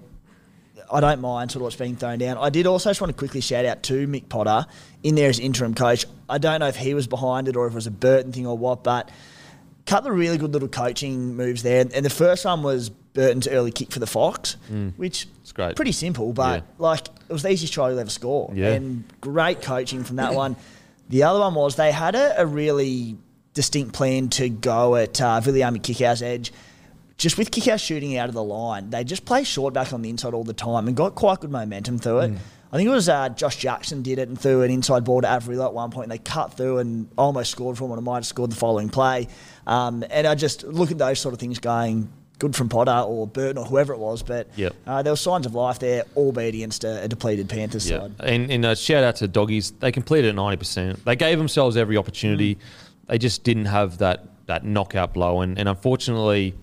I 0.92 1.02
don't 1.02 1.20
mind 1.20 1.52
sort 1.52 1.62
of 1.62 1.64
what's 1.64 1.76
being 1.76 1.98
thrown 1.98 2.18
down. 2.18 2.38
I 2.38 2.50
did 2.50 2.66
also 2.66 2.90
just 2.90 3.02
want 3.02 3.12
to 3.12 3.18
quickly 3.18 3.42
shout 3.42 3.66
out 3.66 3.84
to 3.84 4.08
Mick 4.08 4.30
Potter 4.30 4.66
in 5.04 5.16
there 5.16 5.30
as 5.30 5.38
interim 5.38 5.74
coach. 5.74 6.06
I 6.30 6.38
don't 6.38 6.62
know 6.62 6.68
if 6.68 6.78
he 6.78 6.94
was 6.94 7.08
behind 7.08 7.50
it 7.50 7.58
or 7.58 7.68
if 7.68 7.74
it 7.74 7.76
was 7.76 7.88
a 7.88 7.92
Burton 7.92 8.32
thing 8.32 8.48
or 8.48 8.58
what, 8.58 8.84
but 8.86 9.10
couple 9.88 10.12
of 10.12 10.18
really 10.18 10.38
good 10.38 10.54
little 10.54 10.68
coaching 10.68 11.36
moves 11.36 11.64
there. 11.64 11.86
And 11.94 12.06
the 12.06 12.10
first 12.10 12.46
one 12.46 12.62
was 12.64 12.90
Burton's 12.90 13.48
early 13.48 13.72
kick 13.72 13.92
for 13.92 14.00
the 14.00 14.08
Fox, 14.08 14.58
which 14.98 15.28
It's 15.42 15.52
great. 15.52 15.76
pretty 15.76 15.92
simple, 15.94 16.34
but 16.34 16.58
Yeah. 16.58 16.62
like 16.78 17.08
it 17.30 17.34
was 17.34 17.42
the 17.44 17.52
easiest 17.52 17.74
try 17.74 17.90
you'll 17.90 18.00
ever 18.00 18.10
score. 18.10 18.52
Yeah. 18.54 18.74
And 18.74 19.04
great 19.22 19.62
coaching 19.62 20.04
from 20.04 20.18
that 20.18 20.34
one. 20.36 20.56
The 21.10 21.24
other 21.24 21.40
one 21.40 21.56
was 21.56 21.76
they 21.76 21.92
had 21.92 22.16
a, 22.16 22.42
a 22.42 22.46
really 22.46 23.18
distinct 23.54 23.94
plan 23.94 24.30
to 24.30 24.50
go 24.50 24.96
at 24.96 25.20
uh, 25.22 25.42
Viliame 25.42 25.80
Kikau's 25.82 26.22
edge. 26.22 26.52
Just 27.18 27.40
with 27.40 27.50
Kickhouse 27.50 27.80
shooting 27.82 28.16
out 28.18 28.30
of 28.30 28.36
the 28.36 28.44
line, 28.44 28.92
they 28.92 29.04
just 29.04 29.26
play 29.26 29.44
short 29.44 29.74
back 29.74 29.92
on 29.94 30.04
the 30.04 30.10
inside 30.12 30.36
all 30.36 30.44
the 30.44 30.54
time 30.54 30.88
and 30.88 30.96
got 30.96 31.16
quite 31.16 31.40
good 31.40 31.50
momentum 31.50 31.98
through 31.98 32.20
it. 32.20 32.34
I 32.72 32.78
think 32.78 32.88
it 32.88 32.92
was 32.92 33.10
uh, 33.10 33.30
Josh 33.30 33.56
Jackson 33.56 34.04
did 34.04 34.20
it 34.20 34.28
and 34.28 34.40
threw 34.40 34.62
an 34.62 34.70
inside 34.70 35.04
ball 35.06 35.22
to 35.22 35.28
Avril 35.28 35.64
at 35.64 35.74
one 35.74 35.90
point. 35.90 36.04
And 36.04 36.12
they 36.12 36.18
cut 36.20 36.54
through 36.54 36.78
and 36.80 37.10
almost 37.18 37.50
scored 37.50 37.78
from 37.78 37.90
what 37.90 37.98
I 37.98 38.02
might 38.04 38.16
have 38.18 38.26
scored 38.28 38.52
the 38.52 38.56
following 38.58 38.90
play. 38.90 39.30
Um, 39.68 40.04
and 40.10 40.26
I 40.26 40.34
just 40.34 40.64
look 40.64 40.90
at 40.92 40.98
those 40.98 41.20
sort 41.20 41.34
of 41.34 41.40
things 41.40 41.60
going 41.60 42.10
good 42.40 42.56
from 42.56 42.70
Potter 42.70 43.04
or 43.06 43.28
Burton 43.28 43.58
or 43.58 43.66
whoever 43.66 43.94
it 43.94 44.00
was. 44.00 44.24
But 44.24 44.48
Yep. 44.56 44.74
uh, 44.88 45.02
there 45.04 45.12
were 45.12 45.18
signs 45.18 45.46
of 45.46 45.54
life 45.54 45.80
there, 45.80 46.04
albeit 46.16 46.56
against 46.56 46.84
a, 46.84 47.04
a 47.04 47.08
depleted 47.08 47.50
Panthers 47.50 47.90
Yeah, 47.90 48.00
side. 48.00 48.12
and, 48.22 48.50
and 48.52 48.66
a 48.66 48.76
shout 48.76 49.04
out 49.04 49.18
to 49.18 49.28
doggies. 49.28 49.72
They 49.72 49.92
completed 49.92 50.30
at 50.30 50.36
ninety 50.36 50.58
percent. 50.58 51.04
They 51.06 51.16
gave 51.16 51.38
themselves 51.38 51.76
every 51.78 51.98
opportunity. 51.98 52.58
They 53.08 53.18
just 53.18 53.44
didn't 53.44 53.66
have 53.66 53.98
that 54.00 54.26
that 54.48 54.64
knockout 54.64 55.14
blow, 55.14 55.42
and, 55.42 55.60
and 55.60 55.68
unfortunately, 55.68 56.56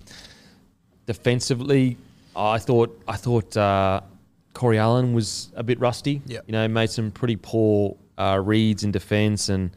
defensively, 1.05 1.97
I 2.35 2.57
thought 2.57 2.99
I 3.07 3.15
thought 3.17 3.55
uh, 3.55 4.01
Corey 4.53 4.77
Allen 4.79 5.13
was 5.13 5.51
a 5.55 5.63
bit 5.63 5.79
rusty. 5.79 6.21
Yep. 6.25 6.43
you 6.47 6.51
know, 6.53 6.67
made 6.67 6.89
some 6.89 7.11
pretty 7.11 7.35
poor 7.35 7.95
uh, 8.17 8.41
reads 8.43 8.83
in 8.83 8.91
defence, 8.91 9.49
and 9.49 9.71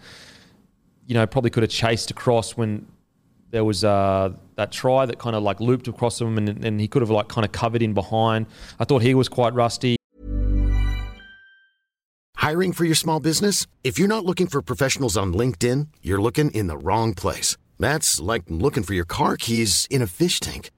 you 1.07 1.15
know 1.15 1.27
probably 1.27 1.51
could 1.51 1.63
have 1.63 1.71
chased 1.71 2.11
across 2.11 2.57
when 2.57 2.87
there 3.51 3.65
was 3.65 3.85
uh, 3.85 4.33
that 4.57 4.73
try 4.73 5.07
that 5.07 5.19
kind 5.19 5.35
of 5.37 5.43
like 5.43 5.61
looped 5.61 5.89
across 5.89 6.21
him, 6.21 6.37
and, 6.39 6.65
and 6.65 6.81
he 6.81 6.89
could 6.89 7.03
have 7.03 7.11
like 7.11 7.29
kind 7.29 7.45
of 7.45 7.53
covered 7.53 7.83
in 7.83 7.95
behind. 7.95 8.47
I 8.79 8.85
thought 8.85 9.03
he 9.03 9.15
was 9.15 9.29
quite 9.29 9.55
rusty. 9.55 9.97
Hiring 12.37 12.73
for 12.73 12.85
your 12.85 12.95
small 12.95 13.21
business? 13.21 13.67
If 13.85 13.99
you're 13.99 14.09
not 14.09 14.25
looking 14.25 14.47
for 14.47 14.63
professionals 14.63 15.17
on 15.17 15.35
LinkedIn, 15.35 15.89
you're 16.03 16.21
looking 16.21 16.51
in 16.53 16.67
the 16.67 16.79
wrong 16.79 17.13
place. 17.15 17.57
That's 17.79 18.21
like 18.21 18.45
looking 18.49 18.85
for 18.85 18.95
your 18.95 19.05
car 19.05 19.37
keys 19.37 19.87
in 19.91 20.03
a 20.03 20.07
fish 20.07 20.41
tank. 20.41 20.71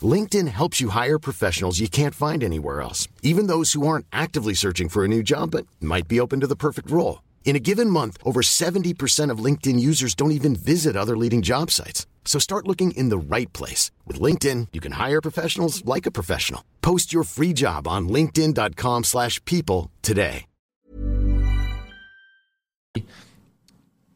LinkedIn 0.00 0.48
helps 0.48 0.80
you 0.80 0.90
hire 0.90 1.18
professionals 1.18 1.80
you 1.80 1.88
can't 1.88 2.14
find 2.14 2.44
anywhere 2.44 2.80
else, 2.80 3.08
even 3.22 3.48
those 3.48 3.72
who 3.72 3.86
aren't 3.86 4.06
actively 4.12 4.54
searching 4.54 4.88
for 4.88 5.04
a 5.04 5.08
new 5.08 5.22
job 5.22 5.50
but 5.50 5.66
might 5.80 6.06
be 6.06 6.20
open 6.20 6.40
to 6.40 6.46
the 6.46 6.54
perfect 6.54 6.90
role. 6.90 7.22
In 7.48 7.56
a 7.56 7.60
given 7.60 7.88
month, 7.88 8.18
over 8.26 8.42
70% 8.42 9.30
of 9.30 9.42
LinkedIn 9.42 9.80
users 9.80 10.14
don't 10.14 10.32
even 10.32 10.54
visit 10.54 10.96
other 10.96 11.16
leading 11.16 11.40
job 11.40 11.70
sites. 11.70 12.06
So 12.26 12.38
start 12.38 12.68
looking 12.68 12.90
in 12.90 13.08
the 13.08 13.16
right 13.16 13.50
place. 13.54 13.90
With 14.04 14.20
LinkedIn, 14.20 14.68
you 14.74 14.80
can 14.80 14.92
hire 14.92 15.22
professionals 15.22 15.82
like 15.86 16.04
a 16.04 16.10
professional. 16.10 16.62
Post 16.82 17.10
your 17.10 17.24
free 17.24 17.54
job 17.54 17.88
on 17.88 18.08
linkedin.com/people 18.10 19.02
slash 19.04 19.42
people 19.46 19.90
today. 20.02 20.44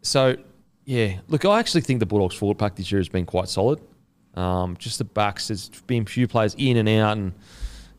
So 0.02 0.36
yeah, 0.84 1.20
look, 1.28 1.46
I 1.46 1.58
actually 1.58 1.84
think 1.84 2.00
the 2.00 2.06
Bulldogs 2.06 2.34
forward 2.34 2.58
pack 2.58 2.76
this 2.76 2.92
year 2.92 3.00
has 3.00 3.08
been 3.08 3.24
quite 3.24 3.48
solid. 3.48 3.80
Um, 4.34 4.76
just 4.76 4.98
the 4.98 5.04
backs, 5.04 5.48
there's 5.48 5.70
been 5.86 6.02
a 6.02 6.06
few 6.06 6.28
players 6.28 6.54
in 6.58 6.76
and 6.76 6.88
out, 6.88 7.16
and 7.16 7.32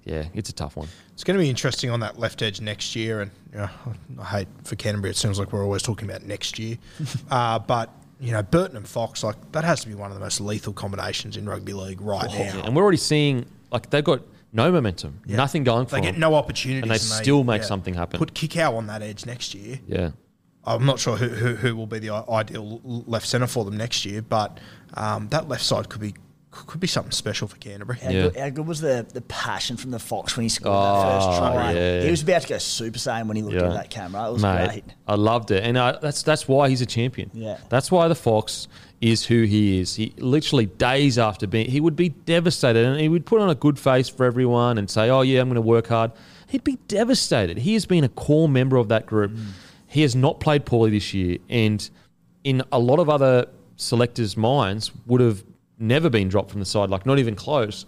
yeah, 0.03 0.25
it's 0.35 0.49
a 0.49 0.53
tough 0.53 0.75
one. 0.75 0.89
It's 1.13 1.23
going 1.23 1.37
to 1.37 1.43
be 1.43 1.49
interesting 1.49 1.89
on 1.89 1.99
that 1.99 2.17
left 2.17 2.41
edge 2.41 2.59
next 2.59 2.95
year, 2.95 3.21
and 3.21 3.31
you 3.51 3.59
know, 3.59 3.69
I 4.19 4.25
hate 4.25 4.47
for 4.63 4.75
Canterbury. 4.75 5.11
It 5.11 5.17
seems 5.17 5.37
like 5.37 5.53
we're 5.53 5.63
always 5.63 5.83
talking 5.83 6.09
about 6.09 6.23
next 6.23 6.57
year, 6.57 6.77
uh, 7.31 7.59
but 7.59 7.89
you 8.19 8.31
know, 8.31 8.41
Burton 8.41 8.77
and 8.77 8.87
Fox, 8.87 9.23
like 9.23 9.35
that 9.51 9.63
has 9.63 9.81
to 9.81 9.87
be 9.87 9.93
one 9.95 10.09
of 10.09 10.15
the 10.15 10.23
most 10.23 10.41
lethal 10.41 10.73
combinations 10.73 11.37
in 11.37 11.47
rugby 11.47 11.73
league 11.73 12.01
right 12.01 12.27
now. 12.29 12.37
Yeah, 12.37 12.61
and 12.65 12.75
we're 12.75 12.81
already 12.83 12.97
seeing 12.97 13.45
like 13.71 13.89
they've 13.91 14.03
got 14.03 14.21
no 14.51 14.71
momentum, 14.71 15.19
Yeah. 15.25 15.37
nothing 15.37 15.63
going 15.63 15.85
for 15.85 15.95
them. 15.95 16.03
They 16.03 16.11
get 16.11 16.19
no 16.19 16.33
opportunities, 16.35 16.83
and 16.83 16.91
they 16.91 16.97
still 16.97 17.43
make 17.43 17.63
something 17.63 17.93
happen. 17.93 18.17
Put 18.19 18.33
Kikau 18.33 18.75
on 18.75 18.87
that 18.87 19.01
edge 19.01 19.25
next 19.25 19.53
year. 19.53 19.79
yeah, 19.87 20.11
I'm 20.63 20.85
not 20.85 20.99
sure 20.99 21.17
who, 21.17 21.27
who, 21.27 21.55
who 21.55 21.75
will 21.75 21.87
be 21.87 21.99
the 21.99 22.09
ideal 22.09 22.81
left 22.83 23.27
centre 23.27 23.47
for 23.47 23.65
them 23.65 23.77
next 23.77 24.03
year, 24.05 24.21
but 24.23 24.59
um, 24.95 25.27
that 25.29 25.47
left 25.47 25.63
side 25.63 25.89
could 25.89 26.01
be 26.01 26.15
could 26.53 26.79
be 26.79 26.87
something 26.87 27.11
special 27.11 27.47
for 27.47 27.57
Canterbury. 27.57 27.99
How, 27.99 28.11
good, 28.11 28.35
how 28.37 28.49
good 28.49 28.67
was 28.67 28.79
the, 28.79 29.05
the 29.13 29.21
passion 29.21 29.75
from 29.77 29.91
the 29.91 29.99
Fox 29.99 30.37
when 30.37 30.43
he 30.43 30.49
scored 30.49 30.75
Oh, 30.75 31.01
that 31.01 31.25
first 31.25 31.37
try? 31.39 31.71
yeah. 31.73 32.01
He 32.03 32.11
was 32.11 32.21
about 32.21 32.41
to 32.43 32.47
go 32.47 32.57
super 32.59 32.97
saiyan 32.99 33.27
when 33.27 33.35
he 33.37 33.43
looked 33.43 33.55
yeah. 33.55 33.67
at 33.69 33.73
that 33.73 33.89
camera. 33.89 34.29
It 34.29 34.33
was 34.33 34.41
Mate, 34.41 34.67
great. 34.67 34.83
I 35.07 35.15
loved 35.15 35.51
it, 35.51 35.63
and 35.63 35.77
uh, 35.77 35.97
that's 36.01 36.23
that's 36.23 36.47
why 36.47 36.69
he's 36.69 36.81
a 36.81 36.85
champion. 36.85 37.31
Yeah. 37.33 37.57
that's 37.69 37.91
why 37.91 38.07
the 38.07 38.15
Fox 38.15 38.67
is 39.01 39.25
who 39.25 39.43
he 39.43 39.79
is. 39.81 39.95
He 39.95 40.13
literally 40.17 40.67
days 40.67 41.17
after 41.17 41.45
being, 41.47 41.69
he 41.69 41.81
would 41.81 41.95
be 41.95 42.09
devastated, 42.09 42.85
and 42.85 42.99
he 42.99 43.09
would 43.09 43.25
put 43.25 43.41
on 43.41 43.49
a 43.49 43.55
good 43.55 43.77
face 43.77 44.07
for 44.07 44.25
everyone 44.25 44.77
and 44.77 44.89
say, 44.89 45.09
"Oh 45.09 45.21
yeah, 45.21 45.41
I'm 45.41 45.47
going 45.47 45.55
to 45.55 45.61
work 45.61 45.87
hard." 45.87 46.11
He'd 46.47 46.63
be 46.63 46.77
devastated. 46.87 47.57
He 47.57 47.73
has 47.73 47.85
been 47.85 48.03
a 48.03 48.09
core 48.09 48.47
member 48.47 48.77
of 48.77 48.87
that 48.89 49.05
group. 49.07 49.31
He 49.87 50.03
has 50.03 50.15
not 50.15 50.39
played 50.39 50.65
poorly 50.65 50.91
this 50.91 51.13
year, 51.13 51.39
and 51.49 51.89
in 52.43 52.61
a 52.71 52.79
lot 52.79 52.99
of 52.99 53.09
other 53.09 53.47
selectors' 53.75 54.37
minds, 54.37 54.91
would 55.07 55.19
have 55.21 55.43
never 55.79 56.09
been 56.09 56.29
dropped 56.29 56.51
from 56.51 56.59
the 56.59 56.65
side, 56.65 56.89
like 56.89 57.05
not 57.05 57.19
even 57.19 57.35
close. 57.35 57.85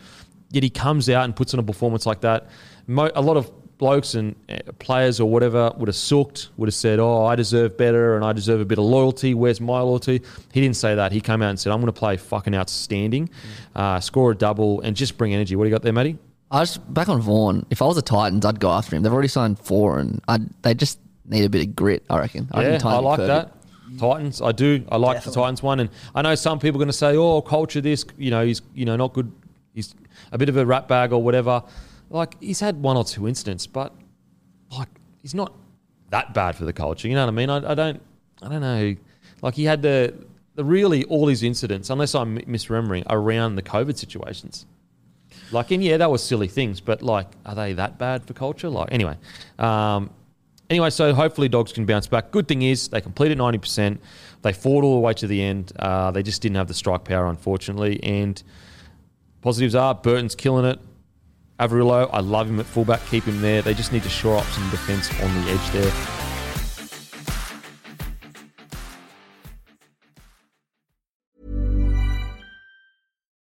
Yet 0.52 0.64
he 0.64 0.70
comes 0.70 1.10
out 1.10 1.26
and 1.26 1.36
puts 1.36 1.54
on 1.54 1.60
a 1.60 1.64
performance 1.64 2.06
like 2.06 2.22
that. 2.22 2.48
Mo- 2.88 3.12
a 3.16 3.22
lot 3.22 3.38
of 3.38 3.52
blokes 3.78 4.14
and 4.14 4.36
uh, 4.48 4.60
players 4.80 5.20
or 5.20 5.30
whatever 5.30 5.72
would 5.78 5.88
have 5.88 5.96
sooked, 5.96 6.50
would 6.58 6.68
have 6.68 6.74
said, 6.76 7.00
"Oh, 7.00 7.26
I 7.26 7.36
deserve 7.36 7.78
better 7.78 8.16
and 8.16 8.24
I 8.24 8.34
deserve 8.34 8.62
a 8.62 8.66
bit 8.66 8.78
of 8.78 8.86
loyalty. 8.86 9.34
Where's 9.34 9.60
my 9.60 9.80
loyalty?" 9.80 10.22
He 10.54 10.62
didn't 10.62 10.78
say 10.78 10.96
that. 10.96 11.12
He 11.12 11.22
came 11.22 11.42
out 11.42 11.50
and 11.50 11.60
said, 11.60 11.72
"I'm 11.72 11.80
going 11.80 11.88
to 11.88 12.00
play 12.00 12.18
fucking 12.18 12.56
outstanding, 12.56 13.30
uh, 13.76 14.00
score 14.00 14.32
a 14.32 14.36
double, 14.36 14.82
and 14.82 14.96
just 14.96 15.18
bring 15.18 15.34
energy." 15.34 15.56
What 15.56 15.66
do 15.66 15.70
you 15.70 15.76
got 15.76 15.82
there, 15.82 15.94
Matty? 15.94 16.18
I 16.52 16.62
was 16.62 16.78
back 16.78 17.10
on 17.10 17.22
Vaughan. 17.22 17.66
If 17.70 17.82
I 17.82 17.86
was 17.86 17.96
the 17.96 18.02
Titans, 18.02 18.46
I'd 18.46 18.60
go 18.60 18.72
after 18.72 18.96
him. 18.96 19.02
They've 19.02 19.12
already 19.12 19.28
signed 19.28 19.60
four, 19.60 20.00
and 20.00 20.22
I'd, 20.28 20.48
they 20.62 20.74
just 20.74 21.00
need 21.26 21.44
a 21.44 21.50
bit 21.50 21.68
of 21.68 21.76
grit. 21.76 22.04
I 22.10 22.20
reckon. 22.20 22.48
I 22.52 22.62
yeah, 22.62 22.68
reckon 22.70 22.88
I 22.88 22.98
like 23.00 23.18
curve 23.18 23.28
that. 23.28 23.52
It. 23.94 24.00
Titans, 24.00 24.42
I 24.42 24.52
do. 24.52 24.84
I 24.90 24.98
like 24.98 25.24
the 25.24 25.32
Titans 25.32 25.62
one, 25.64 25.80
and 25.80 25.90
I 26.14 26.22
know 26.22 26.36
some 26.36 26.60
people 26.60 26.80
are 26.80 26.84
going 26.84 26.88
to 26.88 26.94
say, 26.94 27.16
"Oh, 27.16 27.42
culture 27.42 27.82
this." 27.82 28.06
You 28.18 28.32
know, 28.32 28.46
he's 28.46 28.62
you 28.74 28.86
know 28.86 28.96
not 28.96 29.14
good. 29.14 29.32
He's 29.74 29.96
a 30.32 30.38
bit 30.38 30.50
of 30.50 30.58
a 30.58 30.66
rat 30.66 30.88
bag 30.88 31.12
or 31.12 31.22
whatever. 31.22 31.64
Like 32.10 32.42
he's 32.42 32.60
had 32.60 32.82
one 32.82 32.98
or 32.98 33.04
two 33.04 33.28
incidents, 33.28 33.68
but 33.68 33.94
like 34.72 34.90
he's 35.22 35.34
not 35.34 35.54
that 36.10 36.34
bad 36.34 36.56
for 36.56 36.66
the 36.66 36.74
culture. 36.74 37.08
You 37.08 37.16
know 37.16 37.24
what 37.24 37.30
I 37.30 37.36
mean? 37.36 37.50
I, 37.50 37.72
I 37.72 37.76
don't. 37.76 38.02
I 38.42 38.50
don't 38.50 38.62
know. 38.62 38.96
Like 39.42 39.56
he 39.56 39.66
had 39.66 39.82
the 39.82 40.14
the 40.56 40.64
really 40.64 41.04
all 41.06 41.28
his 41.28 41.44
incidents, 41.44 41.90
unless 41.90 42.16
I'm 42.16 42.38
misremembering, 42.40 43.04
around 43.10 43.56
the 43.56 43.62
COVID 43.62 43.98
situations. 43.98 44.66
Like, 45.52 45.72
and 45.72 45.84
yeah, 45.84 45.98
that 45.98 46.10
was 46.10 46.24
silly 46.24 46.48
things, 46.48 46.80
but 46.80 47.02
like, 47.02 47.28
are 47.46 47.56
they 47.56 47.74
that 47.74 47.98
bad 47.98 48.26
for 48.26 48.34
culture? 48.34 48.70
Like, 48.70 48.90
anyway, 48.92 49.18
um, 49.60 50.10
anyway, 50.70 50.90
so 50.90 51.14
hopefully 51.14 51.50
dogs 51.50 51.72
can 51.72 51.86
bounce 51.86 52.08
back. 52.08 52.32
Good 52.32 52.48
thing 52.48 52.62
is 52.62 52.88
they 52.90 53.02
completed 53.02 53.38
ninety 53.38 53.58
percent. 53.58 54.02
They 54.42 54.54
fought 54.54 54.84
all 54.84 54.96
the 54.96 55.00
way 55.00 55.14
to 55.14 55.28
the 55.28 55.42
end. 55.42 55.72
Uh, 55.78 56.12
they 56.12 56.24
just 56.24 56.42
didn't 56.42 56.58
have 56.58 56.68
the 56.68 56.74
strike 56.74 57.04
power, 57.04 57.28
unfortunately. 57.28 58.04
And 58.04 58.42
positives 59.42 59.76
are 59.76 59.96
Burton's 59.96 60.36
killing 60.36 60.66
it. 60.66 60.80
Averillo, 61.60 62.10
I 62.12 62.20
love 62.20 62.50
him 62.50 62.60
at 62.60 62.66
fullback. 62.66 63.00
Keep 63.10 63.24
him 63.24 63.42
there. 63.42 63.62
They 63.62 63.74
just 63.74 63.94
need 63.94 64.04
to 64.04 64.10
shore 64.10 64.38
up 64.38 64.46
some 64.46 64.70
defence 64.70 65.10
on 65.22 65.34
the 65.34 65.52
edge 65.52 65.72
there. 65.72 66.25